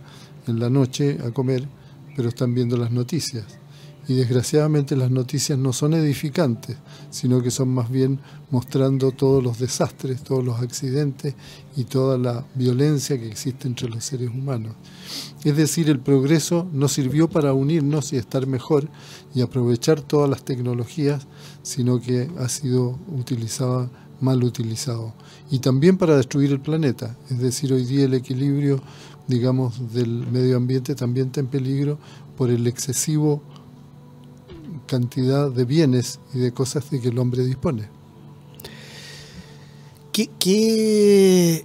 en 0.46 0.58
la 0.58 0.70
noche 0.70 1.18
a 1.26 1.30
comer, 1.30 1.68
pero 2.16 2.30
están 2.30 2.54
viendo 2.54 2.78
las 2.78 2.90
noticias 2.90 3.57
y 4.08 4.14
desgraciadamente 4.14 4.96
las 4.96 5.10
noticias 5.10 5.58
no 5.58 5.74
son 5.74 5.92
edificantes, 5.92 6.78
sino 7.10 7.42
que 7.42 7.50
son 7.50 7.68
más 7.68 7.90
bien 7.90 8.18
mostrando 8.50 9.12
todos 9.12 9.44
los 9.44 9.58
desastres, 9.58 10.22
todos 10.22 10.42
los 10.42 10.60
accidentes 10.60 11.34
y 11.76 11.84
toda 11.84 12.16
la 12.16 12.46
violencia 12.54 13.18
que 13.18 13.28
existe 13.28 13.68
entre 13.68 13.90
los 13.90 14.02
seres 14.02 14.30
humanos. 14.30 14.74
Es 15.44 15.56
decir, 15.56 15.90
el 15.90 16.00
progreso 16.00 16.66
no 16.72 16.88
sirvió 16.88 17.28
para 17.28 17.52
unirnos 17.52 18.14
y 18.14 18.16
estar 18.16 18.46
mejor 18.46 18.88
y 19.34 19.42
aprovechar 19.42 20.00
todas 20.00 20.30
las 20.30 20.42
tecnologías, 20.42 21.26
sino 21.62 22.00
que 22.00 22.30
ha 22.38 22.48
sido 22.48 22.98
utilizada 23.14 23.90
mal 24.20 24.42
utilizado. 24.42 25.12
Y 25.50 25.58
también 25.58 25.98
para 25.98 26.16
destruir 26.16 26.50
el 26.50 26.60
planeta, 26.60 27.14
es 27.30 27.38
decir, 27.38 27.72
hoy 27.74 27.84
día 27.84 28.06
el 28.06 28.14
equilibrio, 28.14 28.80
digamos, 29.26 29.92
del 29.92 30.26
medio 30.26 30.56
ambiente 30.56 30.94
también 30.94 31.26
está 31.26 31.40
en 31.40 31.46
peligro 31.48 31.98
por 32.36 32.50
el 32.50 32.66
excesivo 32.66 33.42
cantidad 34.88 35.52
de 35.52 35.64
bienes 35.64 36.18
y 36.34 36.38
de 36.38 36.52
cosas 36.52 36.90
de 36.90 37.00
que 37.00 37.08
el 37.08 37.18
hombre 37.20 37.44
dispone. 37.44 37.88
¿Qué, 40.12 40.28
qué 40.40 41.64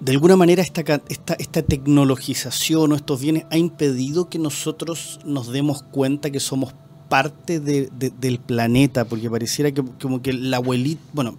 de 0.00 0.12
alguna 0.12 0.36
manera 0.36 0.62
esta, 0.62 0.80
esta, 1.08 1.34
esta, 1.34 1.62
tecnologización 1.62 2.92
o 2.92 2.96
estos 2.96 3.20
bienes 3.20 3.44
ha 3.50 3.58
impedido 3.58 4.30
que 4.30 4.38
nosotros 4.38 5.20
nos 5.26 5.48
demos 5.48 5.82
cuenta 5.82 6.30
que 6.30 6.40
somos 6.40 6.72
parte 7.08 7.58
de, 7.60 7.90
del 7.90 8.38
planeta, 8.38 9.04
porque 9.06 9.28
pareciera 9.28 9.72
que 9.72 9.82
como 10.00 10.22
que 10.22 10.32
la 10.32 10.58
abuelita, 10.58 11.02
bueno, 11.12 11.36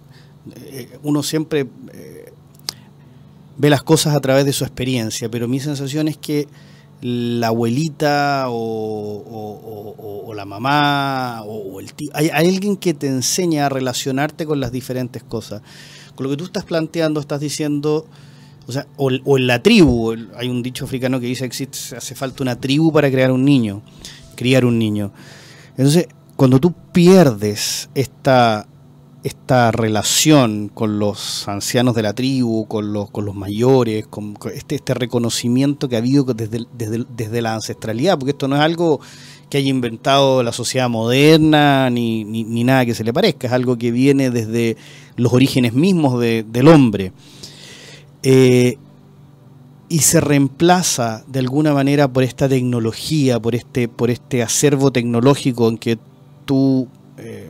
eh, 0.54 0.98
uno 1.02 1.22
siempre 1.22 1.66
eh, 1.92 2.32
ve 3.56 3.70
las 3.70 3.82
cosas 3.82 4.14
a 4.14 4.20
través 4.20 4.44
de 4.44 4.52
su 4.52 4.64
experiencia, 4.64 5.30
pero 5.30 5.48
mi 5.48 5.60
sensación 5.60 6.08
es 6.08 6.16
que 6.16 6.48
la 7.02 7.48
abuelita 7.48 8.46
o, 8.48 10.32
la 10.34 10.44
mamá 10.44 11.42
o, 11.44 11.80
el 11.80 11.92
tío, 11.92 12.10
hay, 12.14 12.28
alguien 12.30 12.76
que 12.76 12.94
te 12.94 13.06
enseña 13.08 13.66
a 13.66 13.68
relacionarte 13.68 14.46
con 14.46 14.60
las 14.60 14.72
diferentes 14.72 15.22
cosas. 15.22 15.62
Con 16.14 16.24
lo 16.24 16.30
que 16.30 16.36
tú 16.36 16.44
estás 16.44 16.64
planteando, 16.64 17.20
estás 17.20 17.40
diciendo 17.40 18.06
o 18.66 18.72
sea, 18.72 18.86
o, 18.96 19.10
en 19.10 19.46
la 19.46 19.62
tribu, 19.62 20.14
hay 20.36 20.48
un 20.48 20.62
dicho 20.62 20.84
africano 20.84 21.18
que 21.18 21.26
dice 21.26 21.48
que 21.48 21.68
hace 21.96 22.14
falta 22.14 22.42
una 22.42 22.54
tribu 22.54 22.92
para 22.92 23.10
crear 23.10 23.32
un 23.32 23.44
niño, 23.44 23.82
criar 24.36 24.64
un 24.64 24.78
niño. 24.78 25.12
Entonces, 25.70 26.06
cuando 26.36 26.60
tú 26.60 26.72
pierdes 26.92 27.90
esta, 27.94 28.68
esta 29.22 29.70
relación 29.70 30.70
con 30.72 30.98
los 30.98 31.46
ancianos 31.46 31.94
de 31.94 32.02
la 32.02 32.14
tribu, 32.14 32.66
con 32.66 32.92
los, 32.92 33.10
con 33.10 33.24
los 33.24 33.34
mayores, 33.34 34.06
con, 34.06 34.36
este, 34.54 34.76
este 34.76 34.94
reconocimiento 34.94 35.88
que 35.88 35.96
ha 35.96 35.98
habido 35.98 36.24
desde, 36.24 36.66
desde, 36.72 37.04
desde, 37.14 37.42
la 37.42 37.54
ancestralidad, 37.54 38.18
porque 38.18 38.30
esto 38.30 38.48
no 38.48 38.56
es 38.56 38.62
algo 38.62 39.00
que 39.50 39.58
haya 39.58 39.68
inventado 39.68 40.42
la 40.42 40.52
sociedad 40.52 40.88
moderna 40.88 41.90
ni, 41.90 42.24
ni, 42.24 42.64
nada 42.64 42.86
que 42.86 42.94
se 42.94 43.04
le 43.04 43.12
parezca, 43.12 43.48
es 43.48 43.52
algo 43.52 43.76
que 43.76 43.90
viene 43.90 44.30
desde 44.30 44.76
los 45.16 45.32
orígenes 45.32 45.74
mismos 45.74 46.18
del 46.20 46.68
hombre. 46.68 47.12
Eh, 48.22 48.78
y 49.88 49.98
se 49.98 50.20
reemplaza 50.20 51.24
de 51.26 51.40
alguna 51.40 51.74
manera 51.74 52.06
por 52.06 52.22
esta 52.22 52.48
tecnología, 52.48 53.40
por 53.40 53.56
este, 53.56 53.88
por 53.88 54.08
este 54.08 54.40
acervo 54.42 54.92
tecnológico 54.92 55.68
en 55.68 55.78
que 55.78 55.98
tú, 56.44 56.86
eh, 57.18 57.49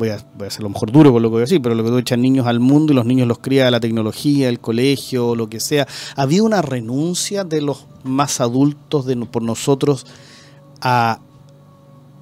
voy, 0.00 0.08
a, 0.08 0.18
voy 0.36 0.48
a 0.48 0.62
lo 0.62 0.68
mejor 0.70 0.90
duro 0.90 1.12
por 1.12 1.20
lo 1.20 1.28
que 1.28 1.32
voy 1.32 1.40
a 1.40 1.44
decir, 1.44 1.62
pero 1.62 1.74
lo 1.74 1.84
que 1.84 1.90
tú 1.90 1.98
echas 1.98 2.18
niños 2.18 2.46
al 2.46 2.58
mundo 2.58 2.92
y 2.92 2.96
los 2.96 3.06
niños 3.06 3.28
los 3.28 3.38
cría 3.38 3.70
la 3.70 3.80
tecnología, 3.80 4.48
el 4.48 4.58
colegio, 4.58 5.36
lo 5.36 5.48
que 5.48 5.60
sea. 5.60 5.86
¿Había 6.16 6.42
una 6.42 6.62
renuncia 6.62 7.44
de 7.44 7.60
los 7.60 7.86
más 8.02 8.40
adultos 8.40 9.06
de, 9.06 9.14
por 9.16 9.42
nosotros 9.42 10.06
a, 10.80 11.20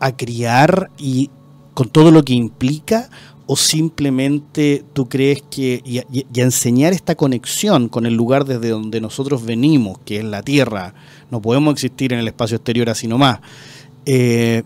a 0.01 0.17
criar 0.17 0.91
y 0.99 1.31
con 1.73 1.89
todo 1.89 2.11
lo 2.11 2.25
que 2.25 2.35
implica? 2.35 3.09
o 3.51 3.57
simplemente 3.57 4.85
tú 4.93 5.09
crees 5.09 5.43
que 5.51 5.81
y, 5.83 6.03
enseñar 6.39 6.93
esta 6.93 7.15
conexión 7.15 7.89
con 7.89 8.05
el 8.05 8.13
lugar 8.13 8.45
desde 8.45 8.69
donde 8.69 9.01
nosotros 9.01 9.43
venimos, 9.43 9.99
que 10.05 10.19
es 10.19 10.25
la 10.25 10.43
Tierra, 10.43 10.93
no 11.31 11.41
podemos 11.41 11.73
existir 11.73 12.13
en 12.13 12.19
el 12.19 12.29
espacio 12.29 12.57
exterior 12.59 12.91
así 12.91 13.09
nomás. 13.09 13.41
Eh, 14.05 14.65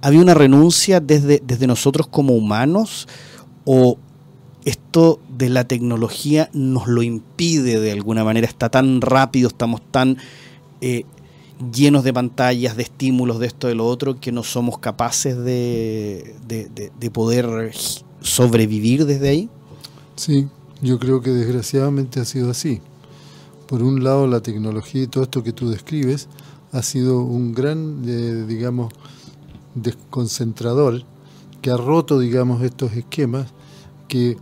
¿Había 0.00 0.20
una 0.20 0.34
renuncia 0.34 1.00
desde, 1.00 1.42
desde 1.44 1.66
nosotros 1.66 2.06
como 2.06 2.34
humanos 2.34 3.08
o 3.64 3.98
esto 4.64 5.20
de 5.36 5.48
la 5.48 5.66
tecnología 5.66 6.50
nos 6.52 6.86
lo 6.86 7.02
impide 7.02 7.80
de 7.80 7.92
alguna 7.92 8.24
manera? 8.24 8.46
Está 8.46 8.68
tan 8.68 9.00
rápido, 9.00 9.48
estamos 9.48 9.80
tan 9.90 10.18
eh, 10.80 11.04
llenos 11.72 12.04
de 12.04 12.12
pantallas, 12.12 12.76
de 12.76 12.84
estímulos, 12.84 13.38
de 13.38 13.46
esto, 13.46 13.66
de 13.66 13.74
lo 13.74 13.86
otro, 13.86 14.20
que 14.20 14.32
no 14.32 14.42
somos 14.42 14.78
capaces 14.78 15.36
de, 15.36 16.34
de, 16.46 16.90
de 16.98 17.10
poder 17.10 17.72
sobrevivir 18.20 19.06
desde 19.06 19.28
ahí? 19.28 19.48
Sí, 20.16 20.48
yo 20.82 20.98
creo 20.98 21.20
que 21.20 21.30
desgraciadamente 21.30 22.20
ha 22.20 22.24
sido 22.24 22.50
así. 22.50 22.80
Por 23.66 23.82
un 23.82 24.02
lado, 24.02 24.26
la 24.26 24.40
tecnología 24.40 25.02
y 25.02 25.06
todo 25.06 25.24
esto 25.24 25.42
que 25.42 25.52
tú 25.52 25.70
describes 25.70 26.28
ha 26.72 26.82
sido 26.82 27.20
un 27.20 27.54
gran, 27.54 28.02
eh, 28.06 28.44
digamos, 28.46 28.92
desconcentrador 29.74 31.02
que 31.62 31.70
ha 31.70 31.76
roto, 31.76 32.18
digamos, 32.18 32.62
estos 32.62 32.92
esquemas 32.92 33.48
que 34.06 34.36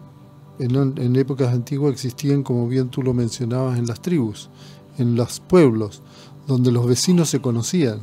en, 0.58 0.98
en, 0.98 1.16
épocas 1.16 1.52
antiguas 1.52 1.92
existían, 1.92 2.42
como 2.42 2.68
bien 2.68 2.88
tú 2.88 3.02
lo 3.02 3.12
mencionabas, 3.12 3.78
en 3.78 3.86
las 3.86 4.00
tribus, 4.00 4.48
en 4.98 5.14
los 5.16 5.40
pueblos, 5.40 6.02
donde 6.46 6.72
los 6.72 6.86
vecinos 6.86 7.28
se 7.28 7.40
conocían. 7.40 8.00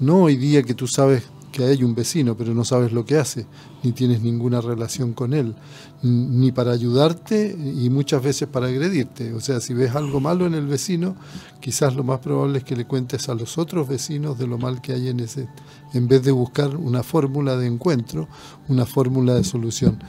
No 0.00 0.22
hoy 0.22 0.36
día 0.36 0.62
que 0.62 0.74
tú 0.74 0.86
sabes 0.86 1.24
que 1.54 1.64
hay 1.64 1.84
un 1.84 1.94
vecino, 1.94 2.36
pero 2.36 2.52
no 2.52 2.64
sabes 2.64 2.90
lo 2.90 3.04
que 3.04 3.16
hace, 3.16 3.46
ni 3.84 3.92
tienes 3.92 4.20
ninguna 4.22 4.60
relación 4.60 5.12
con 5.12 5.32
él, 5.32 5.54
ni 6.02 6.50
para 6.50 6.72
ayudarte 6.72 7.56
y 7.56 7.88
muchas 7.90 8.24
veces 8.24 8.48
para 8.48 8.66
agredirte. 8.66 9.32
O 9.34 9.40
sea, 9.40 9.60
si 9.60 9.72
ves 9.72 9.94
algo 9.94 10.18
malo 10.18 10.46
en 10.46 10.54
el 10.54 10.66
vecino, 10.66 11.14
quizás 11.60 11.94
lo 11.94 12.02
más 12.02 12.18
probable 12.18 12.58
es 12.58 12.64
que 12.64 12.74
le 12.74 12.86
cuentes 12.86 13.28
a 13.28 13.34
los 13.34 13.56
otros 13.56 13.86
vecinos 13.86 14.36
de 14.36 14.48
lo 14.48 14.58
mal 14.58 14.80
que 14.80 14.94
hay 14.94 15.06
en 15.06 15.20
ese, 15.20 15.46
en 15.92 16.08
vez 16.08 16.24
de 16.24 16.32
buscar 16.32 16.74
una 16.74 17.04
fórmula 17.04 17.56
de 17.56 17.68
encuentro, 17.68 18.26
una 18.66 18.84
fórmula 18.84 19.34
de 19.34 19.44
solución. 19.44 20.02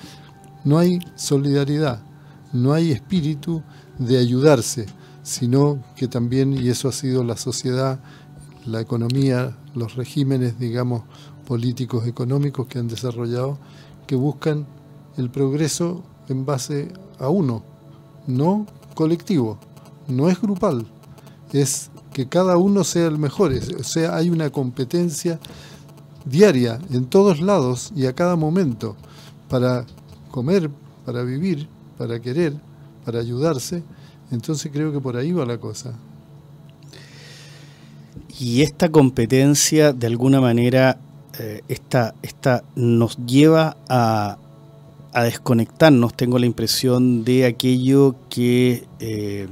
No 0.63 0.79
hay 0.79 0.97
solidaridad, 1.13 2.01
no 2.53 2.73
hay 2.73 2.91
espíritu 2.91 3.62
de 3.99 4.17
ayudarse, 4.17 4.88
sino 5.21 5.84
que 5.95 6.08
también, 6.08 6.53
y 6.53 6.69
eso 6.69 6.89
ha 6.89 6.91
sido 6.91 7.23
la 7.23 7.38
sociedad, 7.38 7.99
la 8.65 8.81
economía, 8.81 9.55
los 9.75 9.95
regímenes, 9.95 10.58
digamos, 10.58 11.03
políticos 11.45 12.08
económicos 12.08 12.67
que 12.67 12.79
han 12.79 12.88
desarrollado 12.88 13.58
que 14.08 14.15
buscan 14.15 14.65
el 15.17 15.29
progreso 15.29 16.03
en 16.27 16.45
base 16.45 16.89
a 17.19 17.29
uno, 17.29 17.63
no 18.27 18.65
colectivo, 18.93 19.58
no 20.08 20.29
es 20.29 20.41
grupal, 20.41 20.86
es 21.53 21.89
que 22.13 22.27
cada 22.27 22.58
uno 22.58 22.84
sea 22.84 23.08
el 23.08 23.17
mejor, 23.17 23.53
o 23.79 23.84
sea, 23.84 24.15
hay 24.15 24.29
una 24.29 24.49
competencia 24.49 25.39
diaria 26.25 26.79
en 26.91 27.05
todos 27.05 27.39
lados 27.39 27.91
y 27.95 28.05
a 28.08 28.13
cada 28.13 28.36
momento 28.36 28.95
para 29.49 29.86
comer, 30.31 30.69
para 31.05 31.23
vivir, 31.23 31.67
para 31.97 32.19
querer, 32.19 32.53
para 33.05 33.19
ayudarse, 33.19 33.84
entonces 34.31 34.71
creo 34.71 34.91
que 34.91 34.99
por 34.99 35.15
ahí 35.17 35.31
va 35.31 35.45
la 35.45 35.58
cosa. 35.58 35.93
Y 38.38 38.63
esta 38.63 38.89
competencia 38.89 39.93
de 39.93 40.08
alguna 40.08 40.41
manera 40.41 40.99
eh, 41.39 41.63
esta, 41.67 42.13
esta, 42.21 42.63
nos 42.76 43.17
lleva 43.26 43.76
a, 43.89 44.38
desconectarnos, 45.13 46.13
tengo 46.13 46.38
la 46.39 46.45
impresión 46.45 47.24
de 47.24 47.45
aquello 47.45 48.15
que, 48.30 48.84
eh, 49.00 49.48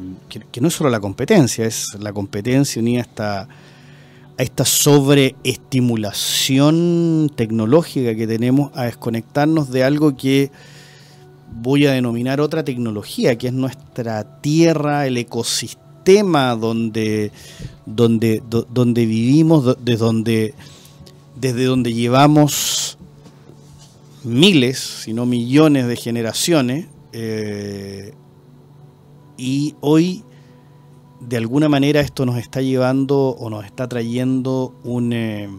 que, 0.52 0.60
no 0.60 0.68
es 0.68 0.74
solo 0.74 0.90
la 0.90 1.00
competencia, 1.00 1.66
es 1.66 1.98
la 2.02 2.12
competencia 2.12 2.82
unida 2.82 3.00
a 3.00 3.04
esta, 3.04 3.44
a 3.44 4.44
esta 4.44 4.66
sobreestimulación 4.66 7.32
tecnológica 7.34 8.14
que 8.14 8.28
tenemos, 8.28 8.72
a 8.76 8.84
desconectarnos 8.84 9.72
de 9.72 9.86
algo 9.86 10.18
que 10.18 10.52
voy 11.62 11.86
a 11.86 11.94
denominar 11.94 12.42
otra 12.42 12.66
tecnología, 12.66 13.38
que 13.38 13.48
es 13.48 13.54
nuestra 13.54 14.42
tierra, 14.42 15.08
el 15.08 15.16
ecosistema 15.16 16.58
donde, 16.58 17.32
donde, 17.86 18.44
donde 18.50 19.06
vivimos, 19.06 19.78
de 19.84 19.96
donde 19.96 20.54
desde 21.44 21.66
donde 21.66 21.94
llevamos 21.94 22.98
miles, 24.24 24.80
si 24.80 25.12
no 25.12 25.26
millones 25.26 25.88
de 25.88 25.98
generaciones, 25.98 26.86
eh, 27.12 28.14
y 29.36 29.76
hoy 29.82 30.24
de 31.20 31.36
alguna 31.36 31.68
manera 31.68 32.00
esto 32.00 32.26
nos 32.26 32.38
está 32.38 32.62
llevando 32.62 33.32
o 33.32 33.50
nos 33.50 33.66
está 33.66 33.90
trayendo 33.90 34.74
un, 34.86 35.12
eh, 35.12 35.50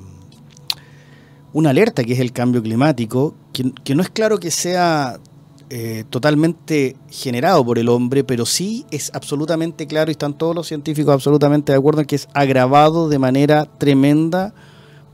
una 1.53 1.69
alerta 1.69 2.03
que 2.03 2.15
es 2.15 2.21
el 2.21 2.33
cambio 2.33 2.63
climático, 2.63 3.35
que, 3.53 3.95
no 3.95 4.03
es 4.03 4.09
claro 4.09 4.39
que 4.39 4.51
sea 4.51 5.21
eh, 5.69 6.05
totalmente 6.09 6.97
generado 7.11 7.63
por 7.63 7.79
el 7.79 7.91
hombre, 7.91 8.25
pero 8.25 8.47
sí 8.47 8.87
es 8.91 9.11
absolutamente 9.13 9.87
claro 9.87 10.11
y 10.11 10.13
están 10.13 10.33
todos 10.33 10.55
los 10.55 10.67
científicos 10.67 11.13
absolutamente 11.13 11.73
de 11.73 11.79
acuerdo 11.79 12.01
en 12.01 12.07
que 12.07 12.17
es 12.17 12.27
agravado 12.33 13.11
de 13.11 13.19
manera 13.19 13.67
tremenda 13.67 14.55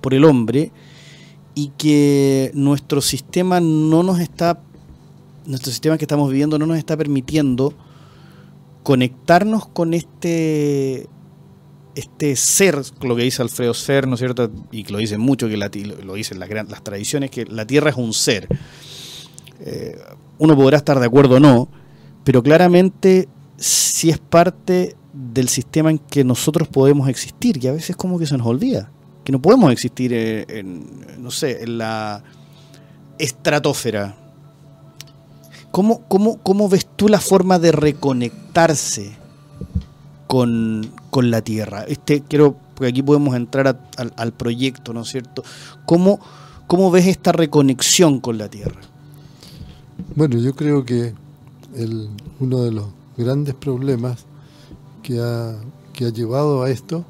por 0.01 0.15
el 0.15 0.25
hombre 0.25 0.73
y 1.55 1.73
que 1.77 2.51
nuestro 2.55 3.01
sistema 3.01 3.61
no 3.61 4.03
nos 4.03 4.21
está, 4.21 4.61
nuestro 5.47 5.71
sistema 5.71 5.99
que 5.99 6.05
estamos 6.05 6.31
viviendo 6.31 6.59
no 6.59 6.67
nos 6.67 6.79
está 6.79 6.97
permitiendo 6.97 7.75
conectarnos 8.83 9.67
con 9.67 9.95
este 9.95 11.09
este 11.95 12.37
ser, 12.37 12.81
lo 13.03 13.17
que 13.17 13.25
dice 13.25 13.43
Alfredo 13.43 13.75
Ser, 13.75 14.07
¿no 14.07 14.15
es 14.15 14.21
cierto? 14.21 14.51
Y 14.71 14.85
que 14.85 14.93
lo 14.93 14.99
dicen 14.99 15.21
mucho, 15.21 15.49
que 15.49 15.57
lo 15.57 16.15
dicen 16.15 16.39
las, 16.39 16.85
tradiciones, 16.85 17.31
que 17.31 17.45
la 17.45 17.67
Tierra 17.67 17.91
es 17.91 17.97
un 17.97 18.15
ser. 18.15 18.49
Eh, 19.59 19.99
uno 20.39 20.57
podrá 20.57 20.79
estar 20.79 20.99
de 20.99 21.07
acuerdo 21.07 21.37
o 21.37 21.41
no, 21.41 21.69
pero 22.25 22.43
claramente 22.43 23.29
si 23.57 24.09
es 24.09 24.19
parte 24.19 24.97
del 25.13 25.49
sistema 25.49 25.91
en 25.91 25.99
que 25.99 26.25
nosotros 26.25 26.69
podemos 26.69 27.09
existir, 27.09 27.63
y 27.63 27.67
a 27.67 27.73
veces 27.73 27.97
como 27.97 28.19
que 28.19 28.27
se 28.27 28.39
nos 28.39 28.47
olvida 28.47 28.91
no 29.31 29.41
podemos 29.41 29.73
existir 29.73 30.13
en, 30.13 31.23
no 31.23 31.31
sé, 31.31 31.63
en 31.63 31.79
la 31.79 32.23
estratosfera. 33.19 34.17
¿Cómo, 35.71 36.03
cómo, 36.09 36.39
cómo 36.39 36.69
ves 36.69 36.89
tú 36.97 37.09
la 37.09 37.21
forma 37.21 37.59
de 37.59 37.73
reconectarse 37.73 39.13
con, 40.27 40.91
la 41.13 41.43
Tierra? 41.43 41.85
Este, 41.85 42.23
quiero, 42.23 42.57
porque 42.75 42.89
aquí 42.89 43.03
podemos 43.03 43.37
entrar 43.37 43.81
al 44.17 44.33
proyecto, 44.33 44.93
¿no 44.93 45.03
es 45.03 45.09
cierto? 45.09 45.45
¿Cómo, 45.87 46.19
¿Cómo 46.67 46.91
ves 46.91 47.07
esta 47.07 47.33
reconexión 47.33 48.21
con 48.21 48.39
la 48.39 48.49
Tierra? 48.49 48.81
Bueno, 50.17 50.39
yo 50.39 50.55
creo 50.55 50.85
que 50.85 51.15
uno 52.41 52.63
de 52.63 52.73
los 52.73 52.87
grandes 53.17 53.55
problemas 53.55 54.25
que 55.03 55.21
ha, 55.21 55.57
que 55.93 56.07
ha 56.07 56.11
llevado 56.11 56.63
a 56.63 56.71
esto 56.71 57.05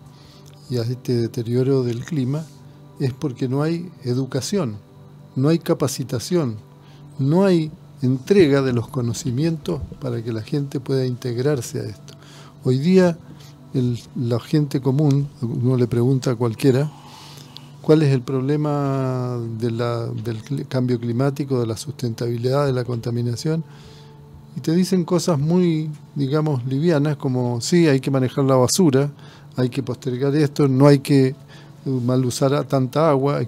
y 0.71 0.79
a 0.79 0.83
este 0.83 1.15
deterioro 1.17 1.83
del 1.83 2.05
clima 2.05 2.45
es 3.01 3.13
porque 3.13 3.49
no 3.49 3.63
hay 3.63 3.91
educación, 4.05 4.77
no 5.35 5.49
hay 5.49 5.59
capacitación, 5.59 6.57
no 7.19 7.45
hay 7.45 7.71
entrega 8.03 8.63
de 8.63 8.73
los 8.73 8.89
conocimientos 8.89 9.81
para 10.01 10.23
que 10.23 10.33
la 10.33 10.43
gente 10.43 10.81
pueda 10.81 11.05
integrarse 11.05 11.81
a 11.81 11.85
esto. 11.85 12.15
Hoy 12.65 12.79
día 12.79 13.19
la 14.17 14.41
gente 14.41 14.81
común, 14.81 15.29
uno 15.43 15.77
le 15.77 15.87
pregunta 15.87 16.33
a 16.33 16.37
cualquiera, 16.37 16.91
¿cuál 17.83 18.03
es 18.03 18.13
el 18.13 18.23
problema 18.23 19.39
del 19.59 20.67
cambio 20.69 20.99
climático, 20.99 21.61
de 21.61 21.67
la 21.67 21.77
sustentabilidad, 21.77 22.67
de 22.67 22.73
la 22.73 22.85
contaminación? 22.85 23.65
Y 24.57 24.61
te 24.61 24.75
dicen 24.75 25.05
cosas 25.05 25.39
muy, 25.39 25.91
digamos, 26.17 26.65
livianas, 26.67 27.17
como 27.17 27.61
sí, 27.61 27.87
hay 27.87 28.01
que 28.01 28.11
manejar 28.11 28.45
la 28.45 28.57
basura, 28.57 29.11
hay 29.61 29.69
que 29.69 29.83
postergar 29.83 30.35
esto, 30.35 30.69
no 30.69 30.87
hay 30.87 30.99
que 30.99 31.35
mal 31.85 32.25
usar 32.25 32.65
tanta 32.65 33.11
agua, 33.11 33.41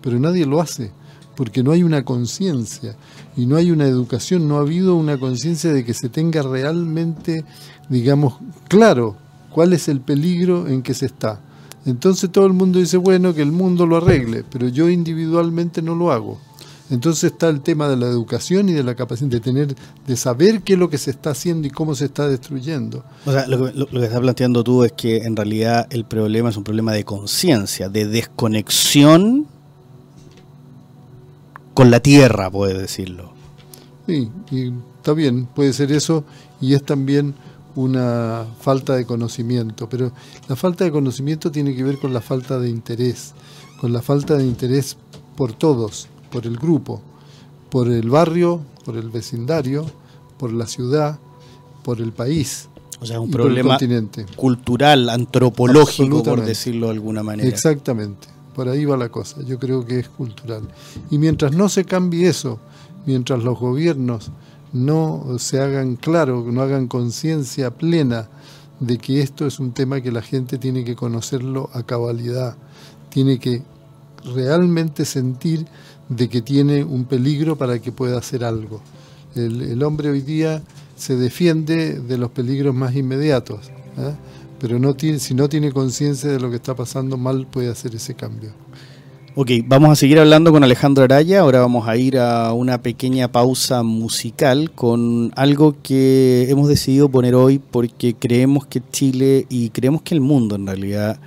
pero 0.00 0.18
nadie 0.18 0.46
lo 0.46 0.60
hace 0.60 0.90
porque 1.36 1.62
no 1.62 1.72
hay 1.72 1.82
una 1.82 2.04
conciencia 2.04 2.94
y 3.36 3.46
no 3.46 3.56
hay 3.56 3.70
una 3.70 3.86
educación, 3.86 4.46
no 4.48 4.58
ha 4.58 4.60
habido 4.60 4.94
una 4.96 5.18
conciencia 5.18 5.72
de 5.72 5.84
que 5.84 5.94
se 5.94 6.08
tenga 6.08 6.42
realmente, 6.42 7.44
digamos, 7.88 8.34
claro 8.68 9.16
cuál 9.50 9.72
es 9.72 9.88
el 9.88 10.00
peligro 10.00 10.68
en 10.68 10.82
que 10.82 10.94
se 10.94 11.06
está. 11.06 11.40
Entonces 11.84 12.30
todo 12.30 12.46
el 12.46 12.52
mundo 12.52 12.78
dice, 12.78 12.96
bueno, 12.96 13.34
que 13.34 13.42
el 13.42 13.52
mundo 13.52 13.86
lo 13.86 13.96
arregle, 13.96 14.44
pero 14.48 14.68
yo 14.68 14.88
individualmente 14.88 15.82
no 15.82 15.94
lo 15.94 16.12
hago. 16.12 16.38
Entonces 16.92 17.32
está 17.32 17.48
el 17.48 17.62
tema 17.62 17.88
de 17.88 17.96
la 17.96 18.06
educación 18.06 18.68
y 18.68 18.74
de 18.74 18.82
la 18.82 18.94
capacidad 18.94 19.30
de 19.30 19.40
tener, 19.40 19.74
de 20.06 20.14
saber 20.14 20.60
qué 20.60 20.74
es 20.74 20.78
lo 20.78 20.90
que 20.90 20.98
se 20.98 21.10
está 21.10 21.30
haciendo 21.30 21.66
y 21.66 21.70
cómo 21.70 21.94
se 21.94 22.04
está 22.04 22.28
destruyendo. 22.28 23.02
O 23.24 23.32
sea, 23.32 23.46
lo 23.46 23.64
que, 23.64 23.72
lo, 23.72 23.86
que 23.86 24.04
estás 24.04 24.20
planteando 24.20 24.62
tú 24.62 24.84
es 24.84 24.92
que 24.92 25.24
en 25.24 25.34
realidad 25.34 25.86
el 25.88 26.04
problema 26.04 26.50
es 26.50 26.56
un 26.58 26.64
problema 26.64 26.92
de 26.92 27.04
conciencia, 27.04 27.88
de 27.88 28.06
desconexión 28.06 29.46
con 31.72 31.90
la 31.90 32.00
tierra, 32.00 32.50
puede 32.50 32.78
decirlo. 32.78 33.32
Sí, 34.06 34.30
y 34.50 34.70
está 34.98 35.14
bien, 35.14 35.46
puede 35.46 35.72
ser 35.72 35.92
eso, 35.92 36.24
y 36.60 36.74
es 36.74 36.84
también 36.84 37.34
una 37.74 38.44
falta 38.60 38.96
de 38.96 39.06
conocimiento, 39.06 39.88
pero 39.88 40.12
la 40.46 40.56
falta 40.56 40.84
de 40.84 40.92
conocimiento 40.92 41.50
tiene 41.50 41.74
que 41.74 41.84
ver 41.84 41.98
con 41.98 42.12
la 42.12 42.20
falta 42.20 42.58
de 42.58 42.68
interés, 42.68 43.32
con 43.80 43.94
la 43.94 44.02
falta 44.02 44.36
de 44.36 44.44
interés 44.44 44.98
por 45.36 45.54
todos, 45.54 46.10
por 46.32 46.46
el 46.46 46.56
grupo, 46.56 47.02
por 47.70 47.88
el 47.88 48.08
barrio, 48.08 48.60
por 48.84 48.96
el 48.96 49.10
vecindario, 49.10 49.86
por 50.38 50.52
la 50.52 50.66
ciudad, 50.66 51.18
por 51.84 52.00
el 52.00 52.12
país. 52.12 52.68
O 53.00 53.06
sea, 53.06 53.20
un 53.20 53.30
problema 53.30 53.78
cultural, 54.36 55.08
antropológico, 55.08 56.22
por 56.22 56.44
decirlo 56.44 56.86
de 56.86 56.92
alguna 56.92 57.22
manera. 57.22 57.48
Exactamente. 57.48 58.28
Por 58.54 58.68
ahí 58.68 58.84
va 58.84 58.96
la 58.96 59.08
cosa, 59.08 59.42
yo 59.42 59.58
creo 59.58 59.84
que 59.84 59.98
es 59.98 60.08
cultural. 60.08 60.62
Y 61.10 61.18
mientras 61.18 61.52
no 61.52 61.68
se 61.68 61.84
cambie 61.84 62.28
eso, 62.28 62.60
mientras 63.06 63.42
los 63.42 63.58
gobiernos 63.58 64.30
no 64.72 65.36
se 65.38 65.60
hagan 65.60 65.96
claro, 65.96 66.44
no 66.50 66.62
hagan 66.62 66.86
conciencia 66.86 67.70
plena 67.70 68.28
de 68.80 68.98
que 68.98 69.20
esto 69.20 69.46
es 69.46 69.58
un 69.58 69.72
tema 69.72 70.00
que 70.00 70.12
la 70.12 70.22
gente 70.22 70.58
tiene 70.58 70.84
que 70.84 70.96
conocerlo 70.96 71.70
a 71.72 71.82
cabalidad, 71.82 72.56
tiene 73.10 73.38
que 73.38 73.62
realmente 74.24 75.04
sentir 75.04 75.66
de 76.08 76.28
que 76.28 76.42
tiene 76.42 76.84
un 76.84 77.04
peligro 77.04 77.56
para 77.56 77.80
que 77.80 77.92
pueda 77.92 78.18
hacer 78.18 78.44
algo. 78.44 78.80
El, 79.34 79.82
hombre 79.82 80.10
hoy 80.10 80.20
día 80.20 80.62
se 80.96 81.16
defiende 81.16 82.00
de 82.00 82.18
los 82.18 82.30
peligros 82.30 82.74
más 82.74 82.94
inmediatos. 82.94 83.70
¿eh? 83.96 84.14
pero 84.62 84.78
no 84.78 84.94
tiene, 84.94 85.18
si 85.18 85.34
no 85.34 85.48
tiene 85.48 85.72
conciencia 85.72 86.30
de 86.30 86.38
lo 86.38 86.48
que 86.48 86.54
está 86.54 86.76
pasando 86.76 87.16
mal 87.16 87.48
puede 87.48 87.68
hacer 87.68 87.96
ese 87.96 88.14
cambio. 88.14 88.50
Ok, 89.34 89.50
vamos 89.66 89.90
a 89.90 89.96
seguir 89.96 90.20
hablando 90.20 90.52
con 90.52 90.62
Alejandro 90.62 91.02
Araya, 91.02 91.40
ahora 91.40 91.58
vamos 91.58 91.88
a 91.88 91.96
ir 91.96 92.16
a 92.16 92.52
una 92.52 92.80
pequeña 92.80 93.32
pausa 93.32 93.82
musical 93.82 94.70
con 94.70 95.32
algo 95.34 95.74
que 95.82 96.46
hemos 96.48 96.68
decidido 96.68 97.08
poner 97.08 97.34
hoy 97.34 97.58
porque 97.58 98.14
creemos 98.14 98.64
que 98.66 98.80
Chile 98.92 99.46
y 99.48 99.70
creemos 99.70 100.02
que 100.02 100.14
el 100.14 100.20
mundo 100.20 100.54
en 100.54 100.66
realidad 100.68 101.18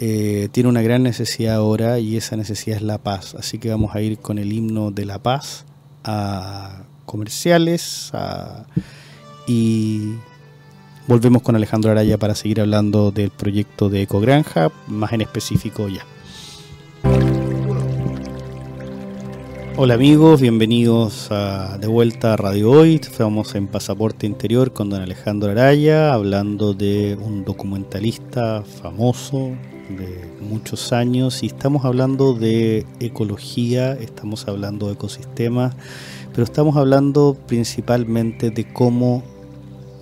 eh, 0.00 0.48
tiene 0.50 0.68
una 0.68 0.82
gran 0.82 1.02
necesidad 1.02 1.54
ahora 1.56 1.98
y 1.98 2.16
esa 2.16 2.36
necesidad 2.36 2.78
es 2.78 2.82
la 2.82 2.98
paz, 2.98 3.34
así 3.34 3.58
que 3.58 3.70
vamos 3.70 3.94
a 3.94 4.00
ir 4.00 4.18
con 4.18 4.38
el 4.38 4.52
himno 4.52 4.90
de 4.90 5.04
la 5.04 5.22
paz 5.22 5.64
a 6.02 6.82
comerciales 7.06 8.10
y 9.46 10.14
Volvemos 11.10 11.42
con 11.42 11.56
Alejandro 11.56 11.90
Araya 11.90 12.18
para 12.18 12.36
seguir 12.36 12.60
hablando 12.60 13.10
del 13.10 13.30
proyecto 13.30 13.88
de 13.88 14.02
Ecogranja, 14.02 14.70
más 14.86 15.12
en 15.12 15.22
específico 15.22 15.88
ya. 15.88 16.06
Hola 19.76 19.94
amigos, 19.94 20.40
bienvenidos 20.40 21.28
de 21.80 21.86
vuelta 21.88 22.34
a 22.34 22.36
Radio 22.36 22.70
Hoy. 22.70 23.00
Estamos 23.02 23.56
en 23.56 23.66
Pasaporte 23.66 24.24
Interior 24.24 24.72
con 24.72 24.88
don 24.88 25.02
Alejandro 25.02 25.50
Araya, 25.50 26.12
hablando 26.12 26.74
de 26.74 27.18
un 27.20 27.44
documentalista 27.44 28.62
famoso 28.62 29.50
de 29.96 30.30
muchos 30.40 30.92
años 30.92 31.42
y 31.42 31.46
estamos 31.46 31.84
hablando 31.84 32.34
de 32.34 32.86
ecología, 33.00 33.92
estamos 33.92 34.48
hablando 34.48 34.86
de 34.86 34.94
ecosistemas, 34.94 35.74
pero 36.32 36.44
estamos 36.44 36.76
hablando 36.76 37.36
principalmente 37.46 38.50
de 38.50 38.72
cómo 38.72 39.22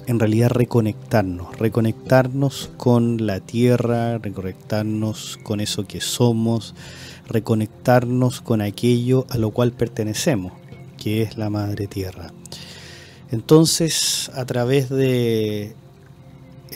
en 0.06 0.18
realidad 0.18 0.50
reconectarnos, 0.50 1.56
reconectarnos 1.58 2.70
con 2.76 3.26
la 3.26 3.40
tierra, 3.40 4.18
reconectarnos 4.18 5.38
con 5.42 5.60
eso 5.60 5.86
que 5.86 6.00
somos, 6.00 6.74
reconectarnos 7.26 8.40
con 8.40 8.62
aquello 8.62 9.26
a 9.28 9.36
lo 9.36 9.50
cual 9.50 9.72
pertenecemos, 9.72 10.52
que 10.96 11.22
es 11.22 11.36
la 11.36 11.50
madre 11.50 11.86
tierra. 11.86 12.32
Entonces, 13.30 14.30
a 14.34 14.46
través 14.46 14.88
de 14.88 15.74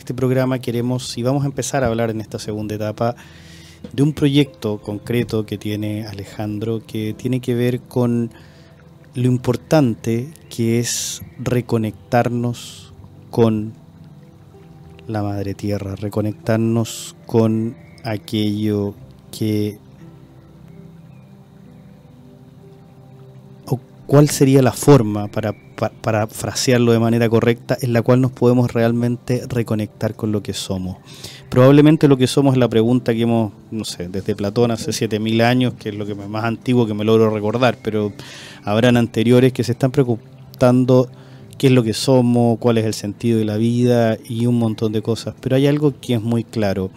este 0.02 0.14
programa 0.14 0.58
queremos, 0.58 1.16
y 1.16 1.22
vamos 1.22 1.44
a 1.44 1.46
empezar 1.46 1.84
a 1.84 1.86
hablar 1.86 2.10
en 2.10 2.20
esta 2.20 2.40
segunda 2.40 2.74
etapa, 2.74 3.14
de 3.92 4.02
un 4.02 4.12
proyecto 4.12 4.80
concreto 4.80 5.46
que 5.46 5.58
tiene 5.58 6.08
Alejandro, 6.08 6.82
que 6.84 7.14
tiene 7.14 7.40
que 7.40 7.54
ver 7.54 7.82
con 7.82 8.32
lo 9.14 9.26
importante 9.28 10.28
que 10.50 10.80
es 10.80 11.22
reconectarnos 11.38 12.92
con 13.30 13.74
la 15.06 15.22
madre 15.22 15.54
tierra, 15.54 15.94
reconectarnos 15.94 17.14
con 17.24 17.76
aquello 18.02 18.96
que... 19.30 19.78
o 23.66 23.78
cuál 24.08 24.28
sería 24.30 24.62
la 24.62 24.72
forma 24.72 25.28
para, 25.28 25.54
para, 25.90 26.26
frasearlo 26.26 26.92
de 26.92 26.98
manera 26.98 27.28
correcta 27.28 27.76
en 27.80 27.92
la 27.92 28.02
cual 28.02 28.20
nos 28.20 28.32
podemos 28.32 28.72
realmente 28.72 29.42
reconectar 29.48 30.14
con 30.14 30.32
lo 30.32 30.42
que 30.42 30.52
somos. 30.52 30.98
Probablemente 31.48 32.08
lo 32.08 32.16
que 32.16 32.26
somos 32.26 32.54
es 32.54 32.58
la 32.58 32.68
pregunta 32.68 33.12
que 33.12 33.22
hemos, 33.22 33.52
no 33.70 33.84
sé, 33.84 34.08
desde 34.08 34.34
Platón 34.34 34.70
hace 34.70 34.92
7000 34.92 35.40
años, 35.42 35.74
que 35.74 35.90
es 35.90 35.94
lo 35.94 36.06
que 36.06 36.14
más 36.14 36.44
antiguo 36.44 36.86
que 36.86 36.94
me 36.94 37.04
logro 37.04 37.30
recordar, 37.30 37.78
pero 37.82 38.12
habrán 38.64 38.96
anteriores 38.96 39.52
que 39.52 39.64
se 39.64 39.72
están 39.72 39.90
preguntando 39.90 41.10
qué 41.58 41.66
es 41.68 41.72
lo 41.72 41.82
que 41.82 41.94
somos, 41.94 42.58
cuál 42.58 42.78
es 42.78 42.84
el 42.84 42.94
sentido 42.94 43.38
de 43.38 43.44
la 43.44 43.56
vida 43.56 44.16
y 44.28 44.46
un 44.46 44.58
montón 44.58 44.92
de 44.92 45.02
cosas. 45.02 45.34
Pero 45.40 45.56
hay 45.56 45.66
algo 45.66 45.94
que 46.00 46.14
es 46.14 46.22
muy 46.22 46.44
claro. 46.44 46.90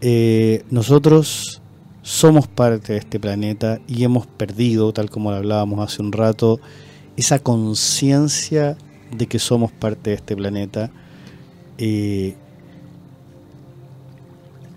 Eh, 0.00 0.62
nosotros 0.70 1.62
somos 2.02 2.46
parte 2.46 2.92
de 2.92 2.98
este 2.98 3.18
planeta 3.18 3.80
y 3.88 4.04
hemos 4.04 4.26
perdido, 4.26 4.92
tal 4.92 5.08
como 5.08 5.30
lo 5.30 5.38
hablábamos 5.38 5.80
hace 5.80 6.02
un 6.02 6.12
rato, 6.12 6.60
esa 7.16 7.38
conciencia 7.38 8.76
de 9.16 9.26
que 9.26 9.38
somos 9.38 9.70
parte 9.72 10.10
de 10.10 10.16
este 10.16 10.34
planeta 10.36 10.90
eh, 11.78 12.34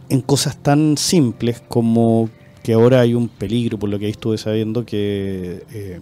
en 0.09 0.21
cosas 0.21 0.57
tan 0.57 0.97
simples 0.97 1.61
como 1.67 2.29
que 2.63 2.73
ahora 2.73 3.01
hay 3.01 3.13
un 3.13 3.29
peligro, 3.29 3.77
por 3.77 3.89
lo 3.89 3.99
que 3.99 4.05
ahí 4.05 4.11
estuve 4.11 4.37
sabiendo, 4.37 4.85
que 4.85 5.63
eh, 5.71 5.99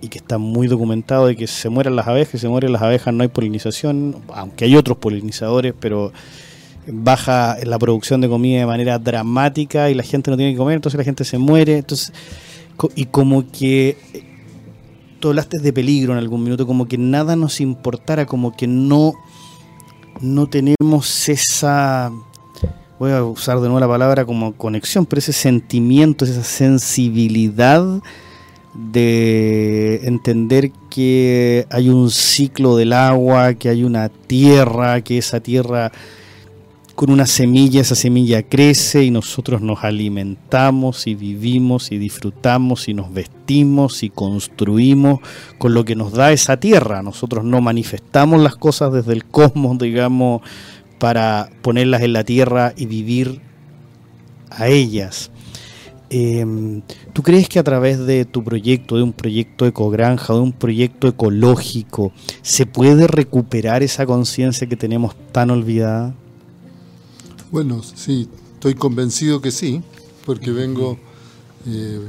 y 0.00 0.08
que 0.08 0.18
está 0.18 0.38
muy 0.38 0.68
documentado 0.68 1.26
de 1.26 1.36
que 1.36 1.46
se 1.46 1.68
mueran 1.68 1.96
las 1.96 2.06
abejas, 2.06 2.40
se 2.40 2.48
mueren 2.48 2.72
las 2.72 2.82
abejas 2.82 3.12
no 3.14 3.22
hay 3.22 3.28
polinización, 3.28 4.16
aunque 4.32 4.66
hay 4.66 4.76
otros 4.76 4.98
polinizadores, 4.98 5.74
pero 5.78 6.12
baja 6.86 7.56
la 7.64 7.78
producción 7.78 8.20
de 8.20 8.28
comida 8.28 8.60
de 8.60 8.66
manera 8.66 8.98
dramática 8.98 9.90
y 9.90 9.94
la 9.94 10.02
gente 10.02 10.30
no 10.30 10.36
tiene 10.36 10.52
que 10.52 10.58
comer, 10.58 10.76
entonces 10.76 10.98
la 10.98 11.04
gente 11.04 11.24
se 11.24 11.38
muere. 11.38 11.78
Entonces, 11.78 12.12
y 12.94 13.06
como 13.06 13.50
que 13.50 13.96
hablaste 15.28 15.58
de 15.58 15.72
peligro 15.72 16.12
en 16.12 16.18
algún 16.18 16.42
minuto, 16.42 16.66
como 16.66 16.86
que 16.86 16.98
nada 16.98 17.36
nos 17.36 17.60
importara, 17.60 18.26
como 18.26 18.56
que 18.56 18.66
no, 18.66 19.14
no 20.20 20.46
tenemos 20.46 21.28
esa, 21.28 22.10
voy 22.98 23.12
a 23.12 23.22
usar 23.24 23.56
de 23.56 23.68
nuevo 23.68 23.80
la 23.80 23.88
palabra 23.88 24.24
como 24.24 24.54
conexión, 24.54 25.06
pero 25.06 25.18
ese 25.18 25.32
sentimiento, 25.32 26.24
esa 26.24 26.44
sensibilidad 26.44 27.84
de 28.74 30.00
entender 30.04 30.70
que 30.90 31.66
hay 31.70 31.88
un 31.88 32.10
ciclo 32.10 32.76
del 32.76 32.92
agua, 32.92 33.54
que 33.54 33.68
hay 33.68 33.84
una 33.84 34.08
tierra, 34.08 35.00
que 35.00 35.18
esa 35.18 35.40
tierra 35.40 35.92
con 36.96 37.10
una 37.10 37.26
semilla, 37.26 37.82
esa 37.82 37.94
semilla 37.94 38.42
crece 38.42 39.04
y 39.04 39.10
nosotros 39.10 39.60
nos 39.60 39.84
alimentamos 39.84 41.06
y 41.06 41.14
vivimos 41.14 41.92
y 41.92 41.98
disfrutamos 41.98 42.88
y 42.88 42.94
nos 42.94 43.12
vestimos 43.12 44.02
y 44.02 44.08
construimos 44.08 45.20
con 45.58 45.74
lo 45.74 45.84
que 45.84 45.94
nos 45.94 46.12
da 46.12 46.32
esa 46.32 46.56
tierra. 46.56 47.02
Nosotros 47.02 47.44
no 47.44 47.60
manifestamos 47.60 48.40
las 48.40 48.56
cosas 48.56 48.94
desde 48.94 49.12
el 49.12 49.26
cosmos, 49.26 49.78
digamos, 49.78 50.40
para 50.98 51.50
ponerlas 51.60 52.00
en 52.00 52.14
la 52.14 52.24
tierra 52.24 52.72
y 52.74 52.86
vivir 52.86 53.42
a 54.48 54.68
ellas. 54.68 55.30
Em, 56.08 56.80
¿Tú 57.12 57.22
crees 57.22 57.46
que 57.50 57.58
a 57.58 57.64
través 57.64 58.06
de 58.06 58.24
tu 58.24 58.42
proyecto, 58.42 58.96
de 58.96 59.02
un 59.02 59.12
proyecto 59.12 59.66
ecogranja, 59.66 60.32
de 60.32 60.40
un 60.40 60.52
proyecto 60.52 61.08
ecológico, 61.08 62.12
se 62.40 62.64
puede 62.64 63.06
recuperar 63.06 63.82
esa 63.82 64.06
conciencia 64.06 64.66
que 64.66 64.76
tenemos 64.76 65.14
tan 65.32 65.50
olvidada? 65.50 66.14
Bueno, 67.52 67.80
sí, 67.84 68.28
estoy 68.54 68.74
convencido 68.74 69.40
que 69.40 69.52
sí, 69.52 69.80
porque 70.24 70.50
vengo 70.50 70.98
eh, 71.64 72.00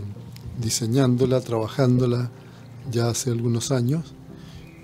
diseñándola, 0.59 1.41
trabajándola 1.41 2.31
ya 2.91 3.09
hace 3.09 3.29
algunos 3.29 3.71
años 3.71 4.15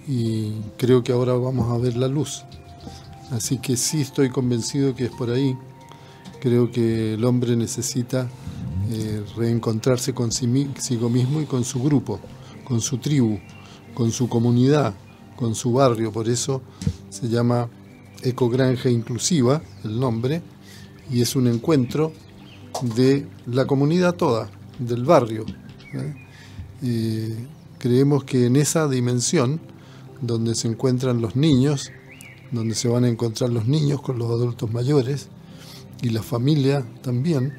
y 0.07 0.51
creo 0.77 1.03
que 1.03 1.11
ahora 1.11 1.33
vamos 1.33 1.71
a 1.71 1.77
ver 1.79 1.97
la 1.97 2.07
luz. 2.07 2.43
Así 3.31 3.57
que 3.57 3.75
sí 3.77 4.01
estoy 4.01 4.29
convencido 4.29 4.93
que 4.93 5.05
es 5.05 5.09
por 5.09 5.31
ahí. 5.31 5.57
Creo 6.39 6.71
que 6.71 7.15
el 7.15 7.25
hombre 7.25 7.55
necesita 7.55 8.29
eh, 8.91 9.23
reencontrarse 9.35 10.13
consigo 10.13 11.09
mismo 11.09 11.41
y 11.41 11.45
con 11.45 11.63
su 11.63 11.81
grupo, 11.81 12.19
con 12.63 12.79
su 12.79 12.99
tribu, 12.99 13.39
con 13.95 14.11
su 14.11 14.29
comunidad, 14.29 14.93
con 15.35 15.55
su 15.55 15.73
barrio. 15.73 16.11
Por 16.11 16.29
eso 16.29 16.61
se 17.09 17.27
llama 17.27 17.69
Ecogranja 18.23 18.89
Inclusiva, 18.89 19.61
el 19.83 19.99
nombre, 19.99 20.41
y 21.11 21.21
es 21.21 21.35
un 21.35 21.47
encuentro 21.47 22.13
de 22.95 23.27
la 23.45 23.65
comunidad 23.65 24.15
toda, 24.15 24.49
del 24.79 25.03
barrio. 25.03 25.45
¿eh? 25.93 27.47
creemos 27.77 28.23
que 28.23 28.45
en 28.45 28.55
esa 28.55 28.87
dimensión, 28.87 29.59
donde 30.21 30.55
se 30.55 30.67
encuentran 30.67 31.21
los 31.21 31.35
niños, 31.35 31.91
donde 32.51 32.75
se 32.75 32.87
van 32.87 33.03
a 33.03 33.09
encontrar 33.09 33.49
los 33.49 33.67
niños 33.67 34.01
con 34.01 34.17
los 34.17 34.29
adultos 34.29 34.71
mayores 34.71 35.27
y 36.01 36.09
la 36.09 36.23
familia 36.23 36.85
también, 37.01 37.53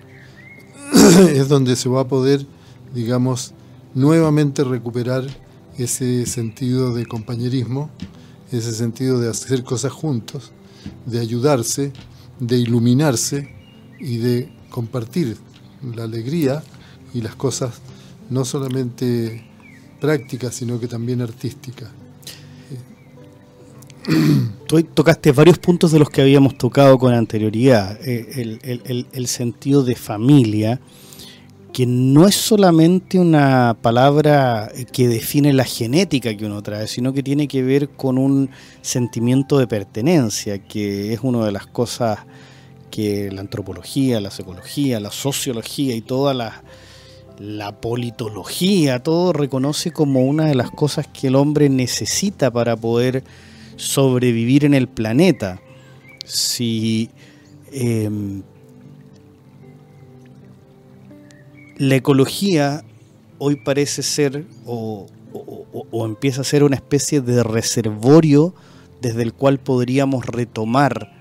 es 1.31 1.48
donde 1.48 1.77
se 1.77 1.88
va 1.88 2.03
a 2.03 2.09
poder, 2.09 2.46
digamos, 2.94 3.53
nuevamente 3.94 4.64
recuperar 4.64 5.24
ese 5.79 6.24
sentido 6.27 6.94
de 6.94 7.07
compañerismo 7.07 7.90
ese 8.52 8.72
sentido 8.72 9.20
de 9.20 9.30
hacer 9.30 9.64
cosas 9.64 9.92
juntos, 9.92 10.52
de 11.07 11.20
ayudarse, 11.20 11.92
de 12.38 12.59
iluminarse 12.59 13.48
y 14.00 14.18
de 14.18 14.52
compartir 14.70 15.37
la 15.94 16.04
alegría 16.04 16.62
y 17.12 17.20
las 17.20 17.35
cosas 17.35 17.74
no 18.30 18.44
solamente 18.44 19.44
prácticas, 20.00 20.54
sino 20.54 20.80
que 20.80 20.88
también 20.88 21.20
artísticas. 21.20 21.88
Tú 24.66 24.83
tocaste 24.83 25.33
varios 25.33 25.59
puntos 25.59 25.92
de 25.92 25.98
los 25.98 26.11
que 26.11 26.22
habíamos 26.22 26.59
tocado 26.59 26.98
con 26.98 27.14
anterioridad. 27.14 27.98
Eh, 28.07 29.07
el 29.12 29.26
sentido 29.26 29.83
de 29.83 29.94
familia, 29.94 30.80
que 31.74 31.87
no 31.87 32.28
es 32.28 32.37
solamente 32.37 33.18
una 33.18 33.76
palabra 33.82 34.70
que 34.92 35.08
define 35.08 35.52
la 35.52 35.64
genética 35.64 36.37
que 36.37 36.46
uno 36.46 36.62
trae, 36.62 36.87
sino 36.87 37.12
que 37.12 37.24
tiene 37.24 37.48
que 37.48 37.64
ver 37.64 37.88
con 37.88 38.16
un 38.16 38.48
sentimiento 38.80 39.58
de 39.58 39.66
pertenencia, 39.66 40.60
que 40.60 41.12
es 41.12 41.18
una 41.24 41.44
de 41.44 41.50
las 41.50 41.66
cosas 41.66 42.20
que 42.92 43.28
la 43.32 43.40
antropología, 43.40 44.20
la 44.20 44.30
psicología, 44.30 45.00
la 45.00 45.10
sociología 45.10 45.96
y 45.96 46.00
toda 46.00 46.32
la, 46.32 46.62
politología, 47.80 49.02
todo 49.02 49.32
reconoce 49.32 49.90
como 49.90 50.20
una 50.20 50.46
de 50.46 50.54
las 50.54 50.70
cosas 50.70 51.08
que 51.08 51.26
el 51.26 51.34
hombre 51.34 51.68
necesita 51.70 52.52
para 52.52 52.76
poder 52.76 53.24
sobrevivir 53.74 54.64
en 54.64 54.74
el 54.74 54.87
planeta. 54.87 55.60
Si 56.24 57.10
em, 57.72 58.44
la 61.88 61.97
ecología 61.97 62.83
hoy 63.38 63.57
parece 63.57 64.03
ser 64.03 64.47
o, 64.64 65.07
empieza 65.92 66.40
a 66.40 66.44
ser 66.44 66.64
una 66.64 66.77
especie 66.77 67.20
de 67.20 67.42
reservorio 67.42 68.55
desde 69.03 69.23
el 69.23 69.33
cual 69.33 69.59
podríamos 69.59 70.25
retomar 70.27 71.12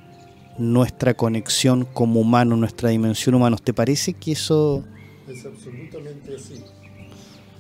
nuestra 0.58 1.16
conexión 1.16 1.86
como 1.86 2.22
humano, 2.22 2.56
nuestra 2.56 2.90
dimensión 2.90 3.36
humana. 3.36 3.58
¿Te 3.58 3.74
parece 3.74 4.14
que 4.14 4.34
eso... 4.34 4.84
Es 5.28 5.46
absolutamente 5.46 6.36
así. 6.36 6.62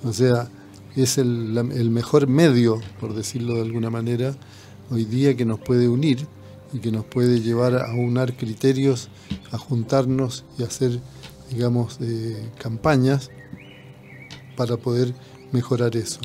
O 0.03 0.13
sea, 0.13 0.49
es 0.95 1.17
el, 1.17 1.89
mejor 1.89 2.27
medio, 2.27 2.79
por 2.99 3.15
decirlo 3.15 3.55
de 3.55 3.61
alguna 3.61 3.89
manera, 3.89 4.35
hoy 4.91 5.05
día 5.05 5.35
que 5.35 5.45
nos 5.45 5.59
puede 5.59 5.89
unir 5.89 6.27
y 6.71 6.79
que 6.79 6.91
nos 6.91 7.03
puede 7.05 7.41
llevar 7.41 7.75
a 7.75 7.93
unar 7.93 8.37
criterios, 8.37 9.09
a 9.51 9.57
juntarnos 9.57 10.45
y 10.57 10.63
a 10.63 10.67
hacer 10.67 10.99
digamos, 11.53 11.99
campañas 12.57 13.29
para 14.57 14.77
poder 14.77 15.13
mejorar 15.51 15.95
eso. 15.95 16.19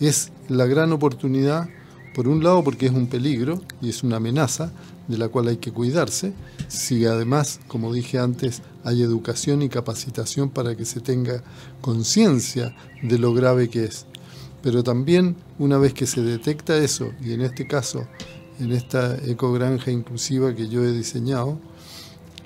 Es 0.00 0.30
la 0.48 0.66
gran 0.66 0.92
oportunidad, 0.92 1.68
por 2.14 2.28
un 2.28 2.44
lado, 2.44 2.62
porque 2.62 2.86
es 2.86 2.92
un 2.92 3.06
peligro 3.06 3.60
y 3.80 3.88
es 3.88 4.02
una 4.02 4.16
amenaza 4.16 4.72
de 5.08 5.18
la 5.18 5.28
cual 5.28 5.48
hay 5.48 5.56
que 5.56 5.72
cuidarse, 5.72 6.32
si 6.68 7.06
además, 7.06 7.60
como 7.68 7.92
dije 7.92 8.18
antes, 8.18 8.62
hay 8.84 9.02
educación 9.02 9.62
y 9.62 9.68
capacitación 9.68 10.50
para 10.50 10.76
que 10.76 10.84
se 10.84 11.00
tenga 11.00 11.42
conciencia 11.80 12.74
de 13.02 13.18
lo 13.18 13.32
grave 13.32 13.68
que 13.68 13.84
es. 13.84 14.06
Pero 14.62 14.82
también, 14.82 15.36
una 15.58 15.78
vez 15.78 15.94
que 15.94 16.06
se 16.06 16.22
detecta 16.22 16.76
eso, 16.76 17.12
y 17.24 17.32
en 17.32 17.42
este 17.42 17.66
caso, 17.66 18.06
en 18.58 18.72
esta 18.72 19.16
ecogranja 19.24 19.90
inclusiva 19.90 20.54
que 20.54 20.68
yo 20.68 20.84
he 20.84 20.92
diseñado, 20.92 21.60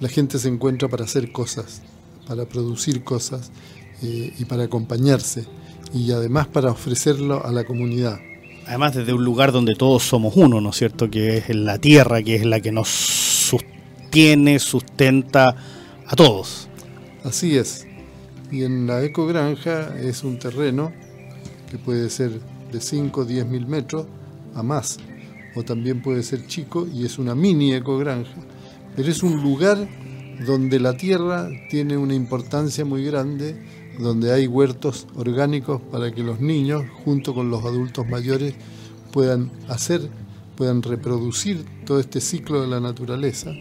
la 0.01 0.09
gente 0.09 0.39
se 0.39 0.49
encuentra 0.49 0.89
para 0.89 1.05
hacer 1.05 1.33
cosas 1.33 1.83
para 2.31 2.45
producir 2.45 3.03
cosas 3.03 3.51
eh, 4.05 4.33
y 4.39 4.45
para 4.45 4.63
acompañarse 4.63 5.47
y 5.93 6.13
además 6.13 6.47
para 6.47 6.71
ofrecerlo 6.71 7.45
a 7.45 7.51
la 7.51 7.65
comunidad. 7.65 8.21
Además 8.69 8.95
desde 8.95 9.13
un 9.13 9.25
lugar 9.25 9.51
donde 9.51 9.75
todos 9.75 10.05
somos 10.05 10.37
uno, 10.37 10.61
¿no 10.61 10.71
es 10.71 10.77
cierto? 10.77 11.11
Que 11.11 11.39
es 11.39 11.49
la 11.49 11.79
tierra, 11.79 12.23
que 12.23 12.37
es 12.37 12.47
la 12.47 12.61
que 12.61 12.71
nos 12.71 12.89
sostiene, 12.89 14.61
sustenta 14.61 15.57
a 16.07 16.15
todos. 16.15 16.69
Así 17.25 17.57
es. 17.57 17.85
Y 18.53 18.63
en 18.63 18.87
la 18.87 19.03
ecogranja 19.03 19.99
es 19.99 20.23
un 20.23 20.39
terreno 20.39 20.93
que 21.69 21.79
puede 21.79 22.11
ser 22.11 22.41
de 22.71 22.81
5 22.81 23.23
o 23.23 23.25
10 23.25 23.45
mil 23.47 23.67
metros 23.67 24.07
a 24.55 24.63
más, 24.63 24.99
o 25.57 25.65
también 25.65 26.01
puede 26.01 26.23
ser 26.23 26.47
chico 26.47 26.87
y 26.95 27.05
es 27.05 27.19
una 27.19 27.35
mini 27.35 27.75
ecogranja, 27.75 28.31
pero 28.95 29.11
es 29.11 29.25
un 29.25 29.43
lugar 29.43 29.89
donde 30.47 30.81
la 30.81 30.97
tierra 30.97 31.49
tiene 31.69 31.97
una 31.97 32.15
importancia 32.15 32.85
muy 32.85 33.05
grande, 33.05 33.57
donde 33.99 34.33
hay 34.33 34.47
huertos 34.47 35.07
orgánicos 35.15 35.81
para 35.91 36.13
que 36.13 36.23
los 36.23 36.41
niños, 36.41 36.85
junto 37.05 37.35
con 37.35 37.51
los 37.51 37.65
adultos 37.65 38.09
mayores, 38.09 38.55
puedan 39.13 39.51
hacer, 39.69 40.09
puedan 40.57 40.83
reproducir 40.83 41.65
todo 41.85 42.01
este 42.01 42.21
ciclo 42.21 42.63
de 42.63 42.69
la 42.69 42.81
naturaleza. 42.81 43.53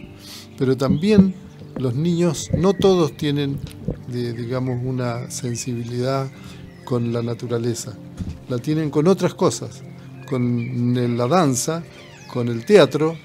Pero 0.56 0.76
también 0.76 1.34
los 1.76 1.94
niños, 1.94 2.50
no 2.56 2.72
todos 2.72 3.16
tienen, 3.16 3.58
digamos, 4.08 4.80
una 4.84 5.30
sensibilidad 5.30 6.30
con 6.84 7.12
la 7.12 7.22
naturaleza, 7.22 7.92
la 8.48 8.58
tienen 8.58 8.90
con 8.90 9.06
otras 9.06 9.34
cosas, 9.34 9.82
con 10.28 11.16
la 11.16 11.26
danza, 11.26 11.82
con 12.32 12.48
el 12.48 12.64
teatro, 12.64 13.16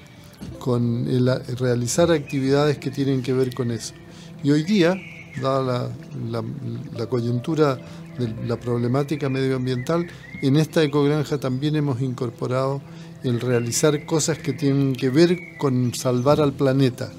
con 0.58 1.06
el, 1.08 1.30
realizar 1.58 2.10
actividades 2.10 2.78
que 2.78 2.90
tienen 2.90 3.22
que 3.22 3.32
ver 3.32 3.54
con 3.54 3.70
eso. 3.70 3.94
Y 4.42 4.50
hoy 4.50 4.62
día, 4.62 4.96
dada 5.40 5.90
la, 6.28 7.06
coyuntura 7.06 7.78
de 8.18 8.46
la 8.46 8.56
problemática 8.58 9.28
medioambiental, 9.28 10.06
en 10.42 10.56
esta 10.56 10.82
ecogranja 10.82 11.38
también 11.38 11.76
hemos 11.76 12.00
incorporado 12.00 12.80
el 13.22 13.40
realizar 13.40 14.04
cosas 14.06 14.38
que 14.38 14.52
tienen 14.52 14.94
que 14.94 15.10
ver 15.10 15.56
con 15.58 15.94
salvar 15.94 16.40
al 16.40 16.52
planeta, 16.52 17.10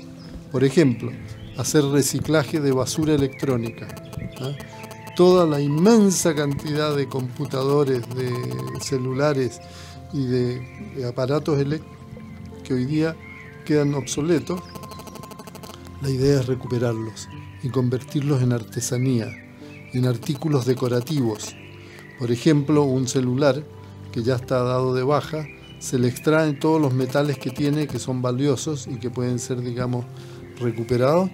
Por 0.51 0.63
ejemplo, 0.63 1.11
hacer 1.57 1.83
reciclaje 1.85 2.59
de 2.59 2.71
basura 2.71 3.13
electrónica. 3.13 3.87
¿ah? 4.39 4.51
Toda 5.15 5.45
la 5.45 5.59
inmensa 5.59 6.35
cantidad 6.35 6.95
de 6.95 7.07
computadores, 7.07 8.03
de 8.15 8.31
celulares 8.81 9.59
y 10.13 10.25
de, 10.25 11.05
aparatos 11.07 11.59
eléctricos 11.59 11.96
que 12.67 12.73
hoy 12.73 12.85
día 12.85 13.15
quedan 13.65 13.93
obsoletos, 13.93 14.61
la 16.01 16.09
idea 16.09 16.41
es 16.41 16.47
recuperarlos 16.47 17.29
y 17.63 17.69
convertirlos 17.69 18.41
en 18.41 18.51
artesanía, 18.51 19.27
en 19.93 20.05
artículos 20.05 20.65
decorativos. 20.65 21.55
Por 22.19 22.29
ejemplo, 22.29 22.83
un 22.83 23.07
celular 23.07 23.63
que 24.11 24.21
ya 24.21 24.35
está 24.35 24.61
dado 24.63 24.93
de 24.93 25.03
baja, 25.03 25.47
se 25.79 25.97
le 25.97 26.09
extraen 26.09 26.59
todos 26.59 26.81
los 26.81 26.93
metales 26.93 27.37
que 27.37 27.51
tiene 27.51 27.87
que 27.87 27.99
son 27.99 28.21
valiosos 28.21 28.85
y 28.87 28.95
que 28.95 29.09
pueden 29.09 29.39
ser, 29.39 29.61
digamos, 29.61 30.05
recuperados. 30.59 31.29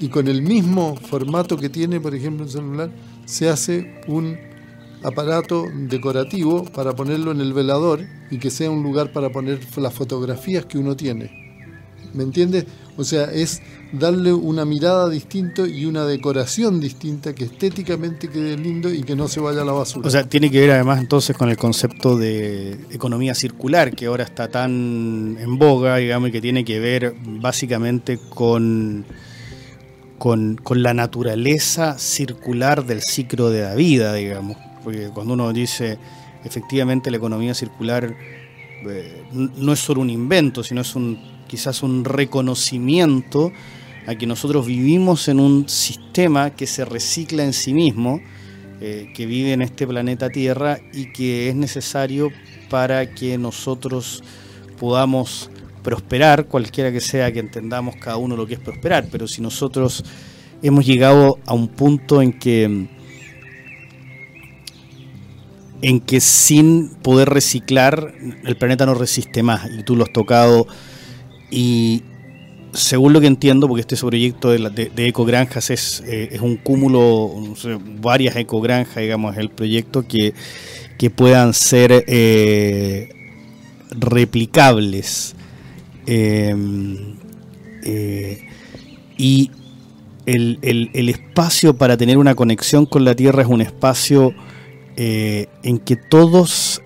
Y 0.00 0.08
con 0.08 0.26
el 0.26 0.42
mismo 0.42 0.96
formato 0.96 1.56
que 1.56 1.68
tiene, 1.68 2.00
por 2.00 2.14
ejemplo, 2.14 2.44
un 2.44 2.50
celular, 2.50 2.90
se 3.24 3.48
hace 3.48 4.00
un 4.08 4.36
aparato 5.02 5.66
decorativo 5.74 6.64
para 6.64 6.94
ponerlo 6.94 7.32
en 7.32 7.40
el 7.40 7.52
velador 7.52 8.06
y 8.30 8.38
que 8.38 8.50
sea 8.50 8.70
un 8.70 8.82
lugar 8.82 9.12
para 9.12 9.30
poner 9.30 9.60
las 9.76 9.94
fotografías 9.94 10.66
que 10.66 10.78
uno 10.78 10.96
tiene. 10.96 11.46
¿Me 12.14 12.22
entiendes? 12.22 12.64
O 12.96 13.04
sea, 13.04 13.24
es 13.24 13.60
darle 13.92 14.32
una 14.32 14.64
mirada 14.64 15.08
distinta 15.10 15.66
y 15.66 15.84
una 15.84 16.06
decoración 16.06 16.80
distinta 16.80 17.34
que 17.34 17.44
estéticamente 17.44 18.28
quede 18.28 18.56
lindo 18.56 18.92
y 18.92 19.02
que 19.02 19.14
no 19.14 19.28
se 19.28 19.38
vaya 19.38 19.62
a 19.62 19.64
la 19.64 19.72
basura. 19.72 20.08
O 20.08 20.10
sea, 20.10 20.26
tiene 20.26 20.50
que 20.50 20.60
ver 20.60 20.70
además 20.70 21.00
entonces 21.00 21.36
con 21.36 21.50
el 21.50 21.58
concepto 21.58 22.16
de 22.16 22.72
economía 22.90 23.34
circular 23.34 23.94
que 23.94 24.06
ahora 24.06 24.24
está 24.24 24.48
tan 24.48 25.36
en 25.38 25.58
boga, 25.58 25.96
digamos, 25.98 26.30
y 26.30 26.32
que 26.32 26.40
tiene 26.40 26.64
que 26.64 26.80
ver 26.80 27.14
básicamente 27.22 28.18
con, 28.30 29.04
con, 30.18 30.56
con 30.56 30.82
la 30.82 30.94
naturaleza 30.94 31.98
circular 31.98 32.86
del 32.86 33.02
ciclo 33.02 33.50
de 33.50 33.62
la 33.62 33.74
vida, 33.74 34.14
digamos. 34.14 34.56
Porque 34.86 35.10
cuando 35.12 35.34
uno 35.34 35.52
dice 35.52 35.98
efectivamente 36.44 37.10
la 37.10 37.16
economía 37.16 37.54
circular 37.54 38.14
eh, 38.88 39.24
no 39.32 39.72
es 39.72 39.80
solo 39.80 40.00
un 40.00 40.10
invento, 40.10 40.62
sino 40.62 40.82
es 40.82 40.94
un 40.94 41.18
quizás 41.48 41.82
un 41.82 42.04
reconocimiento 42.04 43.50
a 44.06 44.14
que 44.14 44.28
nosotros 44.28 44.64
vivimos 44.64 45.26
en 45.26 45.40
un 45.40 45.68
sistema 45.68 46.50
que 46.50 46.68
se 46.68 46.84
recicla 46.84 47.42
en 47.42 47.52
sí 47.52 47.74
mismo, 47.74 48.20
eh, 48.80 49.10
que 49.12 49.26
vive 49.26 49.54
en 49.54 49.62
este 49.62 49.88
planeta 49.88 50.30
Tierra 50.30 50.78
y 50.92 51.06
que 51.06 51.48
es 51.48 51.56
necesario 51.56 52.30
para 52.70 53.12
que 53.12 53.38
nosotros 53.38 54.22
podamos 54.78 55.50
prosperar, 55.82 56.46
cualquiera 56.46 56.92
que 56.92 57.00
sea 57.00 57.32
que 57.32 57.40
entendamos 57.40 57.96
cada 57.96 58.18
uno 58.18 58.36
lo 58.36 58.46
que 58.46 58.54
es 58.54 58.60
prosperar, 58.60 59.08
pero 59.10 59.26
si 59.26 59.42
nosotros 59.42 60.04
hemos 60.62 60.86
llegado 60.86 61.40
a 61.44 61.54
un 61.54 61.66
punto 61.66 62.22
en 62.22 62.32
que 62.32 62.94
en 65.82 66.00
que 66.00 66.20
sin 66.20 66.88
poder 67.02 67.28
reciclar 67.28 68.14
el 68.44 68.56
planeta 68.56 68.86
no 68.86 68.94
resiste 68.94 69.42
más 69.42 69.68
y 69.78 69.82
tú 69.82 69.96
lo 69.96 70.04
has 70.04 70.12
tocado 70.12 70.66
y 71.50 72.02
según 72.76 73.12
lo 73.12 73.20
que 73.20 73.26
entiendo, 73.26 73.68
porque 73.68 73.80
este 73.80 73.96
proyecto 73.96 74.50
de, 74.50 74.90
de, 74.94 75.08
ecogranjas 75.08 75.70
es, 75.70 76.02
eh, 76.06 76.28
es, 76.32 76.40
un 76.40 76.56
cúmulo, 76.56 77.32
varias 78.00 78.36
ecogranjas, 78.36 78.96
digamos, 78.96 79.36
el 79.36 79.50
proyecto 79.50 80.06
que, 80.06 80.34
puedan 81.14 81.54
ser 81.54 82.04
eh, 82.06 83.08
replicables. 83.90 85.34
Em, 86.06 87.16
eh, 87.84 88.46
y 89.16 89.50
el, 90.26 90.58
el, 90.62 91.08
espacio 91.08 91.76
para 91.76 91.96
tener 91.96 92.18
una 92.18 92.34
conexión 92.34 92.86
con 92.86 93.04
la 93.04 93.14
Tierra 93.14 93.42
es 93.42 93.48
un 93.48 93.60
espacio 93.60 94.34
en 94.96 95.78
que 95.78 95.96
todos 95.96 96.80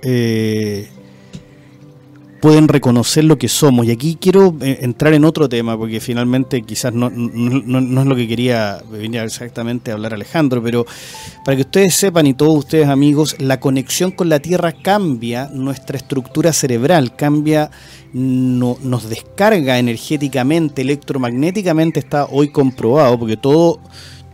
pueden 2.41 2.69
reconocer 2.69 3.25
lo 3.25 3.39
que 3.39 3.49
somos. 3.49 3.87
Y 3.87 3.91
aquí 3.91 4.17
quiero 4.21 4.55
eh, 4.61 4.79
entrar 4.81 5.13
en 5.13 5.25
otro 5.25 5.49
tema, 5.49 5.77
porque 5.77 6.01
finalmente 6.01 6.63
quizás 6.63 6.93
no, 6.93 7.11
no, 7.11 8.01
es 8.01 8.07
lo 8.07 8.17
que 8.17 8.27
quería 8.27 8.83
venir 8.91 9.21
exactamente 9.21 9.91
a 9.91 9.95
hablar 9.95 10.15
Alejandro, 10.15 10.63
pero 10.63 10.87
para 11.45 11.57
que 11.57 11.63
ustedes 11.63 11.95
sepan 11.95 12.27
y 12.27 12.35
todos 12.35 12.59
ustedes 12.59 12.89
amigos, 12.89 13.37
la 13.39 13.61
conexión 13.61 14.11
con 14.11 14.29
la 14.29 14.41
Tierra 14.41 14.73
cambia 14.73 15.51
nuestra 15.53 15.99
estructura 15.99 16.53
cerebral, 16.53 17.15
cambia, 17.15 17.71
no, 18.13 18.79
nos 18.83 19.09
descarga 19.09 19.79
energéticamente, 19.79 20.83
electromagnéticamente, 20.83 22.01
está 22.01 22.25
hoy 22.25 22.49
comprobado, 22.49 23.19
porque 23.19 23.37
todo 23.37 23.81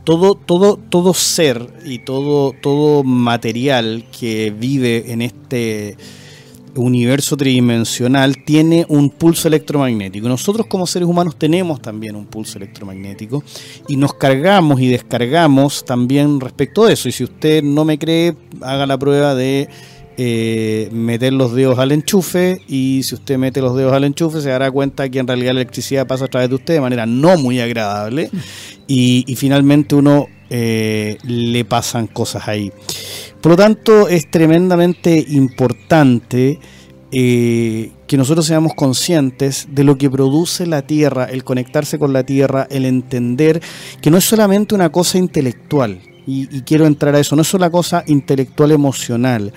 todo, 0.06 0.36
todo, 0.36 0.76
todo 0.76 1.12
ser 1.14 1.68
y 1.84 1.98
todo, 1.98 2.52
todo 2.52 3.02
material 3.02 4.04
que 4.16 4.54
vive 4.56 5.10
en 5.10 5.20
este 5.20 5.96
universo 6.76 7.36
tridimensional 7.36 8.44
tiene 8.44 8.86
un 8.88 9.10
pulso 9.10 9.48
electromagnético. 9.48 10.28
Nosotros 10.28 10.68
como 10.68 10.86
seres 10.86 11.08
humanos 11.08 11.34
tenemos 11.36 11.82
también 11.82 12.14
un 12.14 12.26
pulso 12.26 12.56
electromagnético 12.58 13.42
y 13.88 13.96
nos 13.96 14.14
cargamos 14.14 14.80
y 14.80 14.86
descargamos 14.86 15.84
también 15.84 16.38
respecto 16.38 16.84
a 16.84 16.92
eso. 16.92 17.08
Y 17.08 17.12
si 17.12 17.24
usted 17.24 17.64
no 17.64 17.84
me 17.84 17.98
cree, 17.98 18.36
haga 18.60 18.86
la 18.86 18.96
prueba 18.96 19.34
de 19.34 19.68
eh, 20.16 20.88
meter 20.92 21.32
los 21.32 21.54
dedos 21.54 21.78
al 21.78 21.92
enchufe 21.92 22.62
y 22.68 23.02
si 23.02 23.14
usted 23.14 23.38
mete 23.38 23.60
los 23.60 23.76
dedos 23.76 23.92
al 23.92 24.04
enchufe 24.04 24.40
se 24.40 24.48
dará 24.48 24.70
cuenta 24.70 25.08
que 25.08 25.18
en 25.18 25.26
realidad 25.26 25.52
la 25.52 25.60
electricidad 25.60 26.06
pasa 26.06 26.24
a 26.24 26.28
través 26.28 26.48
de 26.48 26.54
usted 26.54 26.74
de 26.74 26.80
manera 26.80 27.06
no 27.06 27.36
muy 27.36 27.60
agradable 27.60 28.30
y, 28.86 29.24
finalmente 29.36 29.94
uno 29.94 30.28
eh, 30.48 31.18
le 31.24 31.64
pasan 31.64 32.06
cosas 32.06 32.48
ahí. 32.48 32.72
Por 33.40 33.52
lo 33.52 33.56
tanto, 33.56 34.08
es 34.08 34.30
tremendamente 34.30 35.24
importante 35.28 36.58
eh, 37.12 37.92
que 38.06 38.16
nosotros 38.16 38.46
seamos 38.46 38.74
conscientes 38.74 39.68
de 39.70 39.84
lo 39.84 39.96
que 39.96 40.10
produce 40.10 40.66
la 40.66 40.82
Tierra, 40.82 41.24
el 41.24 41.44
conectarse 41.44 41.98
con 41.98 42.12
la 42.12 42.24
Tierra, 42.24 42.66
el 42.70 42.84
entender 42.84 43.60
que 44.00 44.10
no 44.10 44.18
es 44.18 44.24
solamente 44.24 44.74
una 44.74 44.90
cosa 44.90 45.18
intelectual, 45.18 46.00
y, 46.26 46.46
quiero 46.62 46.86
entrar 46.86 47.14
a 47.14 47.20
eso, 47.20 47.36
no 47.36 47.42
es 47.42 47.54
una 47.54 47.70
cosa 47.70 48.02
intelectual 48.06 48.72
emocional, 48.72 49.52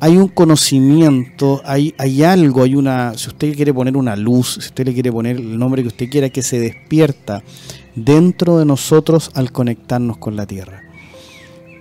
hay 0.00 0.16
un 0.16 0.28
conocimiento, 0.28 1.62
hay, 1.64 1.94
hay 1.98 2.22
algo, 2.22 2.62
hay 2.62 2.74
una, 2.74 3.14
si 3.16 3.28
usted 3.28 3.54
quiere 3.54 3.72
poner 3.72 3.96
una 3.96 4.16
luz, 4.16 4.54
si 4.54 4.68
usted 4.68 4.86
le 4.86 4.94
quiere 4.94 5.12
poner 5.12 5.36
el 5.36 5.58
nombre 5.58 5.82
que 5.82 5.88
usted 5.88 6.10
quiera, 6.10 6.30
que 6.30 6.42
se 6.42 6.58
despierta 6.58 7.42
dentro 7.94 8.58
de 8.58 8.64
nosotros 8.64 9.30
al 9.34 9.52
conectarnos 9.52 10.18
con 10.18 10.36
la 10.36 10.46
Tierra. 10.46 10.82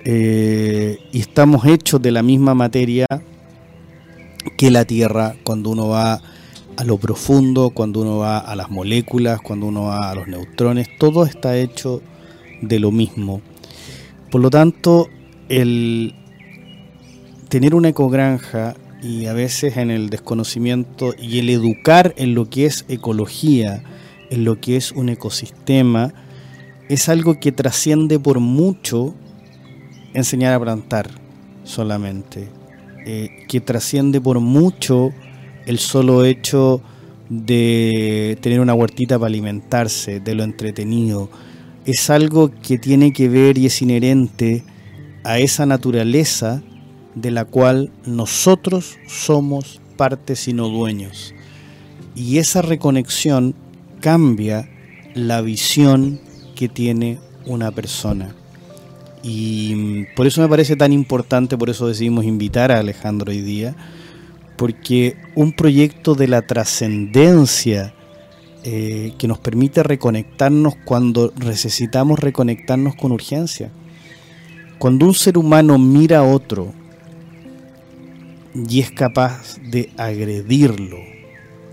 Eh, 0.05 0.99
y 1.11 1.19
estamos 1.19 1.65
hechos 1.65 2.01
de 2.01 2.11
la 2.11 2.23
misma 2.23 2.53
materia 2.53 3.05
que 4.57 4.69
la 4.69 4.85
Tierra 4.85 5.35
cuando 5.43 5.69
uno 5.69 5.87
va 5.87 6.21
a 6.75 6.83
lo 6.83 6.97
profundo, 6.97 7.69
cuando 7.69 8.01
uno 8.01 8.17
va 8.17 8.39
a 8.39 8.55
las 8.55 8.69
moléculas, 8.69 9.41
cuando 9.41 9.67
uno 9.67 9.83
va 9.83 10.09
a 10.09 10.15
los 10.15 10.27
neutrones, 10.27 10.87
todo 10.97 11.25
está 11.25 11.57
hecho 11.57 12.01
de 12.61 12.79
lo 12.79 12.91
mismo. 12.91 13.41
Por 14.31 14.41
lo 14.41 14.49
tanto, 14.49 15.07
el 15.49 16.15
tener 17.53 17.75
una 17.75 17.89
ecogranja 17.89 18.73
y 19.03 19.27
a 19.27 19.33
veces 19.33 19.77
en 19.77 19.91
el 19.91 20.09
desconocimiento 20.09 21.13
y 21.21 21.37
el 21.37 21.51
educar 21.51 22.15
en 22.17 22.33
lo 22.33 22.49
que 22.49 22.65
es 22.65 22.83
ecología, 22.89 23.83
en 24.31 24.43
lo 24.43 24.59
que 24.59 24.75
es 24.75 24.91
un 24.91 25.07
ecosistema, 25.09 26.15
es 26.89 27.09
algo 27.09 27.39
que 27.39 27.51
trasciende 27.51 28.17
por 28.17 28.39
mucho 28.39 29.13
enseñar 30.15 30.55
a 30.55 30.59
plantar 30.59 31.11
solamente, 31.63 32.49
eh, 33.05 33.45
que 33.47 33.61
trasciende 33.61 34.19
por 34.19 34.39
mucho 34.39 35.11
el 35.67 35.77
solo 35.77 36.25
hecho 36.25 36.81
de 37.29 38.35
tener 38.41 38.61
una 38.61 38.73
huertita 38.73 39.19
para 39.19 39.27
alimentarse, 39.27 40.19
de 40.19 40.33
lo 40.33 40.43
entretenido. 40.43 41.29
Es 41.85 42.09
algo 42.09 42.49
que 42.63 42.79
tiene 42.79 43.13
que 43.13 43.29
ver 43.29 43.59
y 43.59 43.67
es 43.67 43.79
inherente 43.83 44.63
a 45.23 45.37
esa 45.37 45.67
naturaleza 45.67 46.63
de 47.15 47.31
la 47.31 47.45
cual 47.45 47.91
nosotros 48.05 48.97
somos 49.07 49.81
partes 49.97 50.47
y 50.47 50.53
no 50.53 50.69
dueños. 50.69 51.33
Y 52.15 52.37
esa 52.37 52.61
reconexión 52.61 53.55
cambia 53.99 54.69
la 55.13 55.41
visión 55.41 56.19
que 56.55 56.69
tiene 56.69 57.19
una 57.45 57.71
persona. 57.71 58.35
Y 59.23 60.05
por 60.15 60.27
eso 60.27 60.41
me 60.41 60.49
parece 60.49 60.75
tan 60.75 60.91
importante, 60.91 61.57
por 61.57 61.69
eso 61.69 61.87
decidimos 61.87 62.25
invitar 62.25 62.71
a 62.71 62.79
Alejandro 62.79 63.31
hoy 63.31 63.41
día, 63.41 63.75
porque 64.57 65.15
un 65.35 65.53
proyecto 65.53 66.13
de 66.13 66.27
la 66.27 66.41
trascendencia 66.41 67.93
eh, 68.65 69.13
que 69.17 69.27
nos 69.27 69.39
permite 69.39 69.81
reconectarnos 69.83 70.75
cuando 70.85 71.33
necesitamos 71.37 72.19
reconectarnos 72.19 72.95
con 72.95 73.11
urgencia. 73.11 73.71
Cuando 74.77 75.05
un 75.05 75.13
ser 75.13 75.37
humano 75.37 75.77
mira 75.77 76.19
a 76.19 76.23
otro 76.23 76.73
y 78.55 78.79
es 78.79 78.91
capaz 78.91 79.57
de 79.59 79.91
agredirlo 79.97 80.97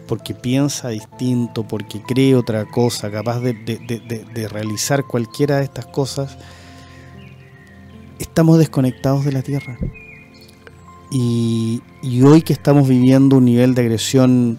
porque 0.06 0.34
piensa 0.34 0.88
distinto, 0.88 1.66
porque 1.66 2.02
cree 2.02 2.34
otra 2.34 2.64
cosa, 2.64 3.10
capaz 3.10 3.40
de, 3.40 3.52
de 3.54 4.48
realizar 4.48 5.04
cualquiera 5.04 5.58
de 5.58 5.64
estas 5.64 5.86
cosas, 5.86 6.36
estamos 8.18 8.58
desconectados 8.58 9.24
de 9.24 9.32
la 9.32 9.42
Tierra. 9.42 9.78
Y, 11.10 11.82
hoy 12.22 12.42
que 12.42 12.52
estamos 12.52 12.88
viviendo 12.88 13.36
un 13.36 13.44
nivel 13.44 13.74
de 13.74 13.82
agresión, 13.82 14.58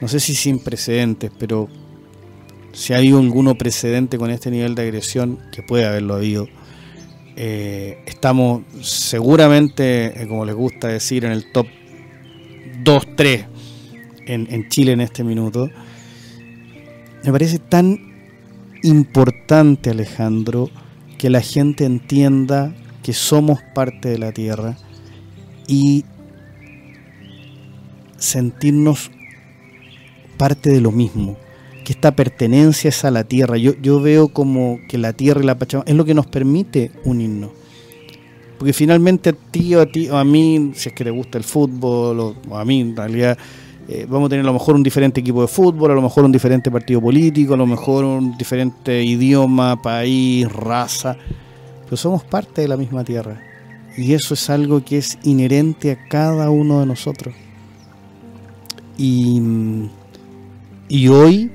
no 0.00 0.08
sé 0.08 0.20
si 0.20 0.34
sin 0.34 0.60
precedentes, 0.60 1.32
pero 1.38 1.68
si 2.72 2.92
ha 2.92 2.98
habido 2.98 3.18
alguno 3.18 3.56
precedente 3.56 4.18
con 4.18 4.30
este 4.30 4.50
nivel 4.50 4.74
de 4.74 4.82
agresión, 4.82 5.40
que 5.50 5.62
puede 5.62 5.86
haberlo 5.86 6.14
habido, 6.14 6.46
eh, 7.36 7.98
estamos 8.06 8.62
seguramente, 8.80 10.22
eh, 10.22 10.26
como 10.26 10.44
les 10.44 10.54
gusta 10.54 10.88
decir, 10.88 11.24
en 11.24 11.32
el 11.32 11.52
top 11.52 11.66
2-3 12.82 13.46
en, 14.26 14.46
en 14.50 14.68
Chile 14.68 14.92
en 14.92 15.02
este 15.02 15.22
minuto. 15.22 15.70
Me 17.22 17.32
parece 17.32 17.58
tan 17.58 17.98
importante, 18.82 19.90
Alejandro, 19.90 20.70
que 21.18 21.30
la 21.30 21.40
gente 21.40 21.84
entienda 21.84 22.74
que 23.02 23.12
somos 23.12 23.60
parte 23.74 24.08
de 24.08 24.18
la 24.18 24.32
Tierra 24.32 24.76
y 25.66 26.04
sentirnos 28.18 29.10
parte 30.36 30.70
de 30.70 30.80
lo 30.80 30.92
mismo, 30.92 31.36
que 31.86 31.92
esta 31.92 32.16
pertenencia 32.16 32.88
es 32.88 33.04
a 33.04 33.12
la 33.12 33.22
tierra. 33.22 33.56
Yo, 33.56 33.74
yo 33.80 34.00
veo 34.00 34.26
como 34.26 34.80
que 34.88 34.98
la 34.98 35.12
tierra 35.12 35.40
y 35.40 35.46
la 35.46 35.56
Pachamama 35.56 35.88
es 35.88 35.94
lo 35.94 36.04
que 36.04 36.14
nos 36.14 36.26
permite 36.26 36.90
unirnos. 37.04 37.50
Porque 38.58 38.72
finalmente 38.72 39.30
a 39.30 39.32
ti 39.32 39.72
o 39.76 39.82
a 39.82 39.86
ti 39.86 40.08
o 40.08 40.16
a 40.16 40.24
mí, 40.24 40.72
si 40.74 40.88
es 40.88 40.94
que 40.96 41.04
te 41.04 41.10
gusta 41.10 41.38
el 41.38 41.44
fútbol, 41.44 42.34
o, 42.48 42.56
a 42.56 42.64
mí 42.64 42.80
en 42.80 42.96
realidad, 42.96 43.38
eh, 43.86 44.04
vamos 44.08 44.26
a 44.26 44.30
tener 44.30 44.44
a 44.44 44.46
lo 44.46 44.52
mejor 44.52 44.74
un 44.74 44.82
diferente 44.82 45.20
equipo 45.20 45.42
de 45.42 45.46
fútbol, 45.46 45.92
a 45.92 45.94
lo 45.94 46.02
mejor 46.02 46.24
un 46.24 46.32
diferente 46.32 46.72
partido 46.72 47.00
político, 47.00 47.54
a 47.54 47.56
lo 47.56 47.66
mejor 47.66 48.04
un 48.04 48.36
diferente 48.36 49.04
idioma, 49.04 49.80
país, 49.80 50.50
raza, 50.50 51.16
pero 51.84 51.96
somos 51.96 52.24
parte 52.24 52.62
de 52.62 52.68
la 52.68 52.76
misma 52.76 53.04
tierra. 53.04 53.40
Y 53.96 54.12
eso 54.12 54.34
es 54.34 54.50
algo 54.50 54.84
que 54.84 54.98
es 54.98 55.18
inherente 55.22 55.92
a 55.92 56.08
cada 56.08 56.50
uno 56.50 56.80
de 56.80 56.86
nosotros. 56.86 57.32
Y, 58.98 59.40
hoy 61.08 61.50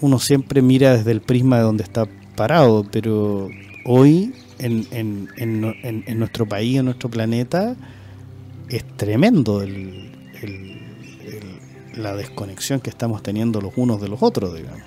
uno 0.00 0.18
siempre 0.18 0.62
mira 0.62 0.96
desde 0.96 1.10
el 1.10 1.20
prisma 1.20 1.56
de 1.56 1.62
donde 1.62 1.82
está 1.82 2.06
parado, 2.36 2.86
pero 2.90 3.48
hoy 3.84 4.32
en, 4.58 4.86
en, 5.36 6.18
nuestro 6.18 6.46
país, 6.46 6.78
en 6.78 6.86
nuestro 6.86 7.08
planeta, 7.08 7.76
es 8.68 8.84
tremendo 8.96 9.64
la 11.94 12.14
desconexión 12.14 12.80
que 12.80 12.90
estamos 12.90 13.22
teniendo 13.22 13.60
los 13.60 13.72
unos 13.76 14.00
de 14.00 14.08
los 14.08 14.22
otros, 14.22 14.54
digamos. 14.54 14.82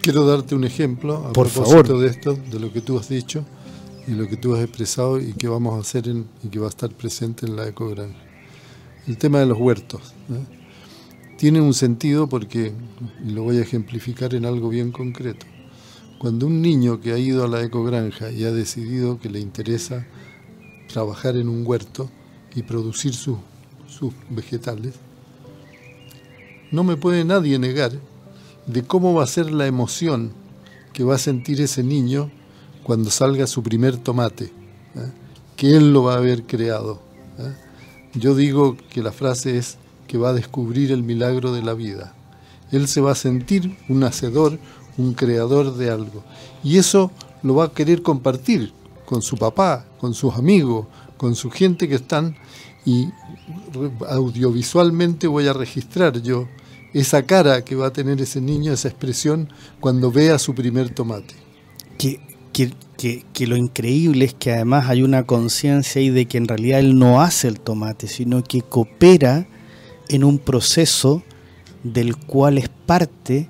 Quiero 0.00 0.26
darte 0.26 0.54
un 0.54 0.64
ejemplo 0.64 1.16
a 1.16 1.32
Por 1.32 1.48
propósito 1.48 1.98
de 2.00 2.08
esto, 2.08 2.34
de 2.34 2.60
lo 2.60 2.72
que 2.72 2.80
tú 2.80 2.98
has 2.98 3.08
dicho 3.08 3.44
y 4.06 4.12
lo 4.12 4.28
que 4.28 4.36
tú 4.36 4.54
has 4.54 4.62
expresado 4.62 5.20
y 5.20 5.32
que 5.32 5.48
vamos 5.48 5.74
a 5.74 5.80
hacer 5.80 6.06
y 6.06 6.48
que 6.48 6.58
va 6.60 6.66
a 6.66 6.70
estar 6.70 6.90
presente 6.90 7.44
en 7.46 7.56
la 7.56 7.66
ecogranja. 7.66 8.14
El 9.08 9.18
tema 9.18 9.40
de 9.40 9.46
los 9.46 9.58
huertos. 9.58 10.14
Tiene 11.36 11.60
un 11.60 11.74
sentido 11.74 12.28
porque, 12.28 12.72
y 13.24 13.30
lo 13.30 13.42
voy 13.42 13.58
a 13.58 13.62
ejemplificar 13.62 14.34
en 14.34 14.46
algo 14.46 14.70
bien 14.70 14.90
concreto, 14.90 15.44
cuando 16.18 16.46
un 16.46 16.62
niño 16.62 17.00
que 17.00 17.12
ha 17.12 17.18
ido 17.18 17.44
a 17.44 17.48
la 17.48 17.62
ecogranja 17.62 18.30
y 18.30 18.44
ha 18.44 18.52
decidido 18.52 19.20
que 19.20 19.28
le 19.28 19.40
interesa 19.40 20.06
trabajar 20.88 21.36
en 21.36 21.50
un 21.50 21.66
huerto 21.66 22.08
y 22.54 22.62
producir 22.62 23.12
sus 23.12 23.36
vegetales, 24.30 24.94
no 26.70 26.84
me 26.84 26.96
puede 26.96 27.24
nadie 27.24 27.58
negar 27.58 27.92
de 28.66 28.82
cómo 28.82 29.12
va 29.12 29.24
a 29.24 29.28
ser 29.28 29.50
la 29.50 29.66
emoción 29.66 30.32
que 30.94 31.04
va 31.04 31.16
a 31.16 31.18
sentir 31.18 31.60
ese 31.60 31.82
niño 31.82 32.30
cuando 32.82 33.10
salga 33.10 33.46
su 33.46 33.62
primer 33.62 33.98
tomate, 33.98 34.44
¿eh? 34.44 35.12
que 35.54 35.76
él 35.76 35.92
lo 35.92 36.04
va 36.04 36.14
a 36.14 36.18
haber 36.18 36.44
creado. 36.44 37.00
¿eh? 37.38 37.52
Yo 38.14 38.34
digo 38.34 38.76
que 38.90 39.02
la 39.02 39.12
frase 39.12 39.58
es 39.58 39.76
que 40.06 40.18
va 40.18 40.30
a 40.30 40.34
descubrir 40.34 40.92
el 40.92 41.02
milagro 41.02 41.52
de 41.52 41.62
la 41.62 41.74
vida. 41.74 42.14
Él 42.72 42.88
se 42.88 43.00
va 43.00 43.12
a 43.12 43.16
sentir 43.16 43.76
un 43.88 44.04
hacedor, 44.04 44.58
un 44.96 45.14
creador 45.14 45.76
de 45.76 45.90
algo. 45.90 46.24
Y 46.62 46.78
eso 46.78 47.10
lo 47.42 47.54
va 47.54 47.66
a 47.66 47.72
querer 47.72 48.02
compartir 48.02 48.72
con 49.04 49.22
su 49.22 49.36
papá, 49.36 49.86
con 49.98 50.14
sus 50.14 50.34
amigos, 50.34 50.86
con 51.16 51.34
su 51.34 51.50
gente 51.50 51.88
que 51.88 51.96
están. 51.96 52.36
Y 52.84 53.08
audiovisualmente 54.08 55.26
voy 55.26 55.46
a 55.48 55.52
registrar 55.52 56.20
yo 56.22 56.48
esa 56.92 57.24
cara 57.24 57.64
que 57.64 57.76
va 57.76 57.88
a 57.88 57.92
tener 57.92 58.20
ese 58.20 58.40
niño, 58.40 58.72
esa 58.72 58.88
expresión, 58.88 59.52
cuando 59.80 60.10
vea 60.10 60.38
su 60.38 60.54
primer 60.54 60.90
tomate. 60.90 61.34
Que 61.98 62.20
que, 62.96 63.46
lo 63.46 63.56
increíble 63.56 64.24
es 64.24 64.34
que 64.34 64.52
además 64.52 64.88
hay 64.88 65.02
una 65.02 65.24
conciencia 65.24 66.00
ahí 66.00 66.10
de 66.10 66.26
que 66.26 66.38
en 66.38 66.48
realidad 66.48 66.80
él 66.80 66.98
no 66.98 67.20
hace 67.20 67.48
el 67.48 67.60
tomate, 67.60 68.08
sino 68.08 68.42
que 68.42 68.62
coopera 68.62 69.46
en 70.08 70.24
un 70.24 70.38
proceso 70.38 71.22
del 71.82 72.16
cual 72.16 72.58
es 72.58 72.68
parte 72.68 73.48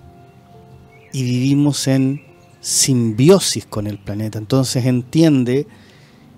y 1.13 1.23
vivimos 1.23 1.87
en 1.87 2.23
simbiosis 2.61 3.67
con 3.67 3.87
el 3.87 3.99
planeta. 3.99 4.39
Entonces 4.39 4.85
entiende 4.87 5.67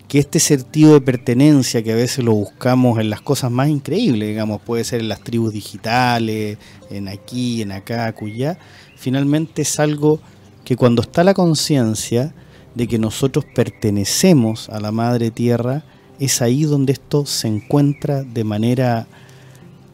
que 0.07 0.19
este 0.19 0.41
sentido 0.41 0.95
de 0.95 1.01
pertenencia 1.01 1.83
que 1.83 1.93
a 1.93 1.97
veces 1.97 2.25
lo 2.25 2.33
buscamos 2.33 2.99
en 2.99 3.11
las 3.11 3.21
cosas 3.21 3.51
más 3.51 3.69
increíbles, 3.69 4.29
digamos, 4.29 4.63
puede 4.63 4.85
ser 4.85 5.01
en 5.01 5.09
las 5.09 5.21
tribus 5.21 5.53
digitales, 5.53 6.57
en 6.91 7.09
aquí, 7.09 7.61
en 7.61 7.73
acá, 7.73 8.07
acullá, 8.07 8.59
finalmente 8.97 9.63
es 9.63 9.79
algo 9.79 10.21
que 10.65 10.77
cuando 10.77 11.03
está 11.03 11.25
la 11.25 11.35
conciencia, 11.35 12.35
de 12.75 12.87
que 12.87 12.99
nosotros 12.99 13.45
pertenecemos 13.45 14.69
a 14.69 14.79
la 14.79 14.93
Madre 14.93 15.31
Tierra, 15.31 15.85
es 16.21 16.41
ahí 16.43 16.63
donde 16.63 16.93
esto 16.93 17.27
se 17.27 17.49
encuentra 17.49 18.23
de 18.23 18.45
manera 18.45 19.09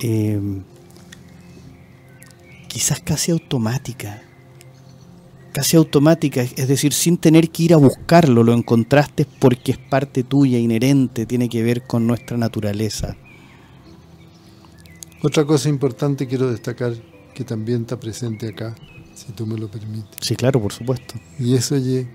eh, 0.01 0.41
quizás 2.69 3.01
casi 3.01 3.31
automática. 3.31 4.23
Casi 5.53 5.77
automática, 5.77 6.43
es 6.43 6.67
decir, 6.67 6.93
sin 6.93 7.17
tener 7.17 7.51
que 7.51 7.63
ir 7.63 7.75
a 7.75 7.77
buscarlo, 7.77 8.43
lo 8.43 8.53
encontraste 8.53 9.25
porque 9.39 9.73
es 9.73 9.79
parte 9.79 10.25
tuya, 10.25 10.59
inherente, 10.59 11.27
tiene 11.27 11.49
que 11.49 11.63
ver 11.63 11.87
con 11.87 12.09
nuestra 12.09 12.37
naturaleza. 12.37 13.17
Otra 15.23 15.45
cosa 15.45 15.69
importante 15.69 16.27
quiero 16.27 16.51
destacar 16.51 16.93
que 17.35 17.45
también 17.45 17.83
está 17.83 17.99
presente 17.99 18.49
acá, 18.49 18.75
si 19.15 19.33
tú 19.33 19.47
me 19.47 19.57
lo 19.57 19.69
permites. 19.69 20.17
Sí, 20.21 20.35
claro, 20.35 20.61
por 20.61 20.73
supuesto. 20.73 21.15
Y 21.39 21.55
eso, 21.55 21.77
oye, 21.77 22.09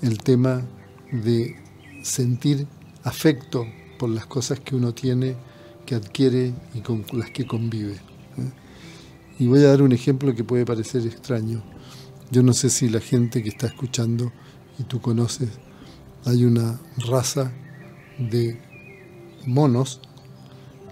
el 0.00 0.18
tema 0.18 0.62
de 1.10 1.56
sentir 2.02 2.66
afecto 3.02 3.66
por 3.98 4.10
las 4.10 4.26
cosas 4.26 4.60
que 4.60 4.76
uno 4.76 4.94
tiene, 4.94 5.36
que 5.84 5.94
adquiere 5.94 6.52
y 6.74 6.80
con 6.80 7.04
las 7.12 7.30
que 7.30 7.46
convive. 7.46 7.94
¿eh? 7.94 8.50
Y 9.38 9.46
voy 9.46 9.60
a 9.60 9.68
dar 9.68 9.82
un 9.82 9.92
ejemplo 9.92 10.34
que 10.34 10.44
puede 10.44 10.64
parecer 10.64 11.06
extraño. 11.06 11.62
Yo 12.30 12.42
no 12.42 12.52
sé 12.52 12.70
si 12.70 12.88
la 12.88 13.00
gente 13.00 13.42
que 13.42 13.48
está 13.48 13.66
escuchando 13.66 14.32
y 14.78 14.84
tú 14.84 15.00
conoces, 15.00 15.48
hay 16.24 16.44
una 16.44 16.80
raza 16.96 17.52
de 18.18 18.60
monos 19.46 20.00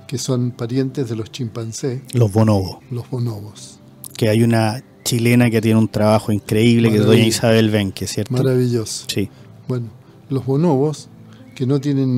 que 0.07 0.18
son 0.18 0.51
parientes 0.51 1.09
de 1.09 1.16
los 1.16 1.32
chimpancés. 1.32 2.03
Los 2.12 2.32
bonobos. 2.32 2.78
Los 2.90 3.09
bonobos. 3.09 3.80
Que 4.16 4.28
hay 4.28 4.43
una 4.43 4.84
chilena 5.05 5.51
que 5.51 5.61
tiene 5.61 5.78
un 5.78 5.88
trabajo 5.88 6.32
increíble, 6.32 6.90
que 6.90 6.99
es 6.99 7.07
doña 7.07 7.24
Isabel 7.24 7.70
Benque, 7.70 8.07
¿cierto? 8.07 8.32
Maravilloso. 8.32 9.07
Sí. 9.09 9.30
Bueno, 9.68 9.88
los 10.28 10.45
bonobos, 10.45 11.09
que 11.55 11.66
no 11.66 11.80
tienen 11.80 12.16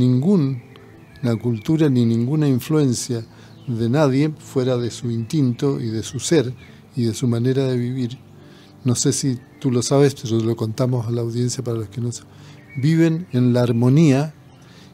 ninguna 1.25 1.43
cultura 1.43 1.89
ni 1.89 2.05
ninguna 2.05 2.47
influencia 2.47 3.25
de 3.67 3.89
nadie 3.89 4.31
fuera 4.39 4.77
de 4.77 4.91
su 4.91 5.11
instinto 5.11 5.81
y 5.81 5.87
de 5.87 6.03
su 6.03 6.21
ser 6.21 6.53
y 6.95 7.05
de 7.05 7.15
su 7.15 7.27
manera 7.27 7.67
de 7.67 7.77
vivir, 7.77 8.19
no 8.85 8.95
sé 8.95 9.13
si 9.13 9.39
tú 9.59 9.71
lo 9.71 9.83
sabes, 9.83 10.15
pero 10.15 10.39
lo 10.41 10.55
contamos 10.55 11.07
a 11.07 11.11
la 11.11 11.23
audiencia 11.23 11.65
para 11.65 11.79
los 11.79 11.89
que 11.89 12.01
no 12.01 12.13
saben, 12.13 12.31
viven 12.77 13.27
en 13.33 13.55
la 13.55 13.63
armonía 13.63 14.35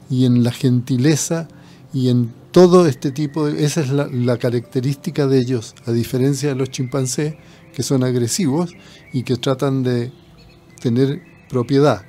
y 0.08 0.24
en 0.24 0.44
la 0.44 0.52
gentileza 0.52 1.48
y 1.92 2.08
en 2.08 2.32
todo 2.52 2.86
este 2.86 3.10
tipo 3.10 3.46
de... 3.46 3.64
Esa 3.64 3.80
es 3.80 3.90
la, 3.90 4.06
la 4.06 4.38
característica 4.38 5.26
de 5.26 5.40
ellos, 5.40 5.74
a 5.86 5.92
diferencia 5.92 6.50
de 6.50 6.54
los 6.54 6.70
chimpancés, 6.70 7.34
que 7.74 7.82
son 7.82 8.04
agresivos 8.04 8.72
y 9.12 9.24
que 9.24 9.36
tratan 9.36 9.82
de 9.82 10.12
tener 10.80 11.22
propiedad, 11.48 12.02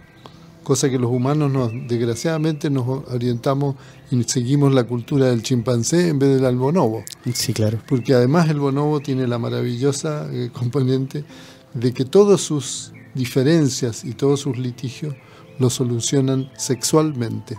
cosa 0.72 0.89
que 0.89 0.97
los 0.97 1.11
humanos 1.11 1.51
nos, 1.51 1.69
desgraciadamente 1.86 2.69
nos 2.69 2.88
orientamos 3.11 3.76
y 4.09 4.24
seguimos 4.24 4.74
la 4.74 4.86
cultura 4.86 5.26
del 5.26 5.43
chimpancé 5.43 6.07
en 6.07 6.17
vez 6.17 6.39
del 6.39 6.55
bonobo. 6.55 7.03
Sí, 7.34 7.51
claro. 7.51 7.80
Porque 7.89 8.13
además 8.13 8.49
el 8.49 8.61
bonobo 8.61 9.01
tiene 9.01 9.28
la 9.28 9.38
maravillosa 9.38 10.30
eh, 10.32 10.49
componente 10.53 11.26
de 11.74 11.93
que 11.93 12.05
todas 12.05 12.39
sus 12.39 12.93
diferencias 13.13 14.05
y 14.05 14.13
todos 14.13 14.39
sus 14.39 14.57
litigios 14.57 15.13
lo 15.59 15.69
solucionan 15.69 16.49
sexualmente. 16.57 17.57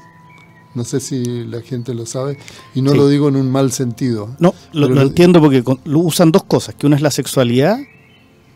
No 0.74 0.82
sé 0.82 0.98
si 0.98 1.44
la 1.44 1.60
gente 1.60 1.92
lo 1.92 2.06
sabe 2.06 2.38
y 2.74 2.80
no 2.80 2.94
lo 2.94 3.08
digo 3.08 3.28
en 3.28 3.36
un 3.36 3.50
mal 3.50 3.72
sentido. 3.72 4.34
No, 4.38 4.54
lo, 4.72 5.02
entiendo 5.02 5.38
porque 5.38 5.62
lo 5.84 5.98
usan 5.98 6.32
dos 6.32 6.44
cosas, 6.44 6.74
que 6.76 6.86
una 6.86 6.96
es 6.96 7.02
la 7.02 7.10
sexualidad 7.10 7.78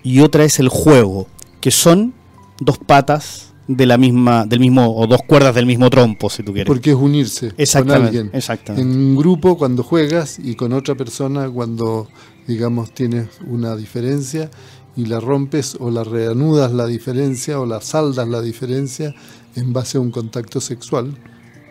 y 0.02 0.20
otra 0.20 0.44
es 0.44 0.58
el 0.60 0.70
juego, 0.70 1.26
que 1.60 1.70
son 1.70 2.14
dos 2.58 2.78
patas 2.78 3.45
de 3.68 3.86
la 3.86 3.98
misma 3.98 4.46
del 4.46 4.60
mismo 4.60 4.96
o 4.96 5.06
dos 5.06 5.22
cuerdas 5.26 5.54
del 5.54 5.66
mismo 5.66 5.90
trompo, 5.90 6.30
si 6.30 6.42
tú 6.42 6.52
quieres. 6.52 6.66
Porque 6.66 6.90
es 6.90 6.96
unirse 6.96 7.52
con 7.52 7.90
alguien. 7.90 8.30
Exactamente. 8.32 8.82
En 8.82 8.96
un 8.96 9.16
grupo 9.16 9.58
cuando 9.58 9.82
juegas 9.82 10.38
y 10.38 10.54
con 10.54 10.72
otra 10.72 10.94
persona 10.94 11.48
cuando 11.48 12.08
digamos 12.46 12.92
tienes 12.92 13.28
una 13.46 13.76
diferencia 13.76 14.50
y 14.96 15.06
la 15.06 15.20
rompes 15.20 15.76
o 15.78 15.90
la 15.90 16.04
reanudas 16.04 16.72
la 16.72 16.86
diferencia 16.86 17.60
o 17.60 17.66
la 17.66 17.80
saldas 17.80 18.28
la 18.28 18.40
diferencia 18.40 19.14
en 19.54 19.72
base 19.72 19.98
a 19.98 20.00
un 20.00 20.10
contacto 20.10 20.60
sexual 20.60 21.16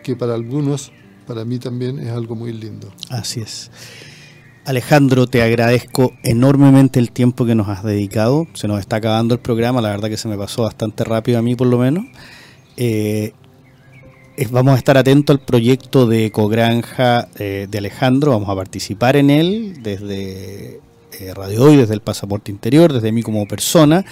que 0.02 0.14
para 0.14 0.34
algunos, 0.34 0.92
para 1.26 1.44
mí 1.44 1.58
también 1.58 1.98
es 1.98 2.10
algo 2.10 2.36
muy 2.36 2.52
lindo. 2.52 2.92
Así 3.10 3.40
es. 3.40 3.70
Alejandro, 4.66 5.28
te 5.28 5.42
agradezco 5.42 6.12
enormemente 6.24 6.98
el 6.98 7.12
tiempo 7.12 7.46
que 7.46 7.54
nos 7.54 7.68
has 7.68 7.84
dedicado. 7.84 8.48
Se 8.54 8.66
nos 8.66 8.80
está 8.80 8.96
acabando 8.96 9.34
el 9.34 9.40
programa, 9.40 9.80
la 9.80 9.90
verdad 9.90 10.08
que 10.08 10.16
se 10.16 10.26
me 10.26 10.36
pasó 10.36 10.64
bastante 10.64 11.04
rápido 11.04 11.38
a 11.38 11.42
mí 11.42 11.54
por 11.54 11.68
lo 11.68 11.78
menos. 11.78 12.04
Eh, 12.76 13.32
vamos 14.50 14.74
a 14.74 14.78
estar 14.78 14.98
atentos 14.98 15.36
al 15.36 15.40
proyecto 15.40 16.08
de 16.08 16.26
Ecogranja 16.26 17.28
eh, 17.38 17.68
de 17.70 17.78
Alejandro, 17.78 18.32
vamos 18.32 18.48
a 18.48 18.56
participar 18.56 19.14
en 19.16 19.30
él 19.30 19.82
desde 19.84 20.80
eh, 21.20 21.32
Radio 21.32 21.62
Hoy, 21.62 21.76
desde 21.76 21.94
el 21.94 22.00
Pasaporte 22.00 22.50
Interior, 22.50 22.92
desde 22.92 23.12
mí 23.12 23.22
como 23.22 23.46
persona 23.46 24.04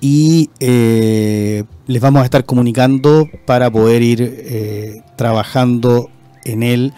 y 0.00 0.50
les 0.58 2.00
vamos 2.00 2.22
a 2.22 2.24
estar 2.24 2.44
comunicando 2.44 3.28
para 3.46 3.70
poder 3.70 4.02
ir 4.02 5.02
trabajando 5.16 6.10
en 6.44 6.62
él 6.64 6.92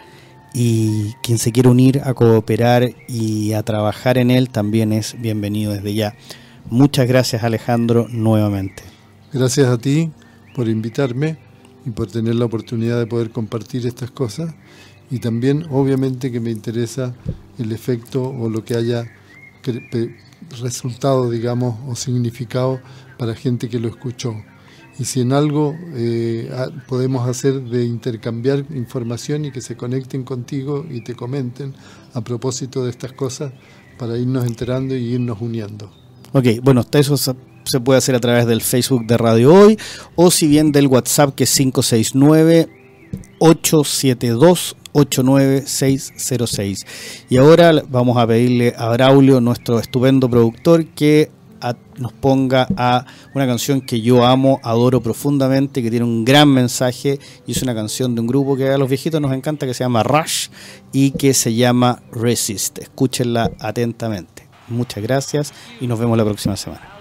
y 0.59 1.13
quien 1.23 1.37
se 1.37 1.53
quiera 1.53 1.69
unir 1.69 2.01
a 2.03 2.15
cooperar 2.15 2.95
y 3.09 3.53
a 3.53 3.63
trabajar 3.63 4.17
en 4.17 4.31
él 4.31 4.49
también 4.49 4.91
es 4.91 5.15
bienvenido 5.21 5.75
desde 5.75 5.93
ya. 5.93 6.17
Muchas 6.71 7.07
gracias 7.07 7.45
Alejandro 7.45 8.07
nuevamente. 8.09 8.83
Gracias 9.35 9.69
a 9.69 9.77
ti 9.77 10.11
por 10.55 10.71
invitarme 10.71 11.37
y 11.85 11.91
por 11.91 12.11
tener 12.11 12.37
la 12.37 12.47
oportunidad 12.47 12.99
de 12.99 13.07
poder 13.07 13.33
compartir 13.33 13.87
estas 13.87 14.11
cosas 14.11 14.55
y 15.11 15.19
también 15.19 15.67
obviamente 15.71 16.33
que 16.33 16.41
me 16.41 16.53
interesa 16.53 17.15
el 17.59 17.71
efecto 17.73 18.27
o 18.27 18.49
lo 18.49 18.65
que 18.65 18.77
haya 18.77 19.13
resultado, 20.63 21.31
digamos, 21.31 21.77
o 21.87 21.95
significado 21.95 22.81
para 23.19 23.35
gente 23.35 23.69
que 23.69 23.79
lo 23.79 23.89
escuchó. 23.89 24.35
Y 24.99 25.05
si 25.05 25.21
en 25.21 25.33
algo 25.33 25.77
eh, 25.95 26.51
podemos 26.89 27.29
hacer 27.29 27.61
de 27.63 27.85
intercambiar 27.85 28.65
información 28.71 29.45
y 29.45 29.51
que 29.51 29.61
se 29.61 29.77
conecten 29.77 30.25
contigo 30.25 30.87
y 30.89 31.03
te 31.03 31.15
comenten 31.15 31.75
a 32.15 32.23
propósito 32.23 32.85
de 32.85 32.91
estas 32.91 33.13
cosas 33.13 33.53
para 33.99 34.17
irnos 34.17 34.47
enterando 34.47 34.97
y 34.97 35.15
irnos 35.15 35.41
uniendo. 35.41 35.91
Ok, 36.33 36.47
bueno, 36.63 36.85
eso 36.93 37.17
se 37.17 37.81
puede 37.81 37.99
hacer 37.99 38.15
a 38.15 38.21
través 38.21 38.47
del 38.47 38.63
Facebook 38.63 39.07
de 39.07 39.17
Radio 39.17 39.55
Hoy 39.55 39.79
o 40.15 40.31
si 40.31 40.47
bien 40.47 40.73
del 40.73 40.87
WhatsApp 40.87 41.35
que 41.35 41.45
es 41.45 41.55
569 41.55 42.69
872 43.39 44.77
89606. 44.93 46.87
Y 47.29 47.37
ahora 47.37 47.83
vamos 47.89 48.17
a 48.17 48.27
pedirle 48.27 48.75
a 48.77 48.89
Braulio, 48.89 49.41
nuestro 49.43 49.79
estupendo 49.79 50.31
productor, 50.31 50.87
que 50.87 51.31
nos 51.97 52.13
ponga 52.13 52.69
a 52.77 53.07
una 53.35 53.47
canción 53.47 53.81
que 53.81 54.01
yo 54.01 54.25
amo, 54.25 54.61
adoro 54.63 55.01
profundamente, 55.01 55.83
que 55.83 55.91
tiene 55.91 56.05
un 56.05 56.25
gran 56.25 56.49
mensaje 56.49 57.19
y 57.47 57.53
es 57.53 57.63
una 57.63 57.75
canción 57.75 58.15
de 58.15 58.21
un 58.21 58.27
grupo 58.27 58.57
que 58.57 58.69
a 58.69 58.79
los 58.79 58.89
viejitos 58.89 59.21
nos 59.21 59.33
encanta 59.33 59.67
que 59.67 59.75
se 59.75 59.85
llama 59.85 60.03
Rush 60.03 60.49
y 60.93 61.13
que 61.13 61.35
se 61.35 61.55
llama 61.55 62.03
Resist. 62.13 62.79
Escúchenla 62.79 63.51
atentamente. 63.61 64.47
Muchas 64.69 65.03
gracias 65.03 65.53
y 65.81 65.87
nos 65.87 65.99
vemos 65.99 66.19
la 66.19 66.25
próxima 66.25 66.57
semana. 66.57 66.96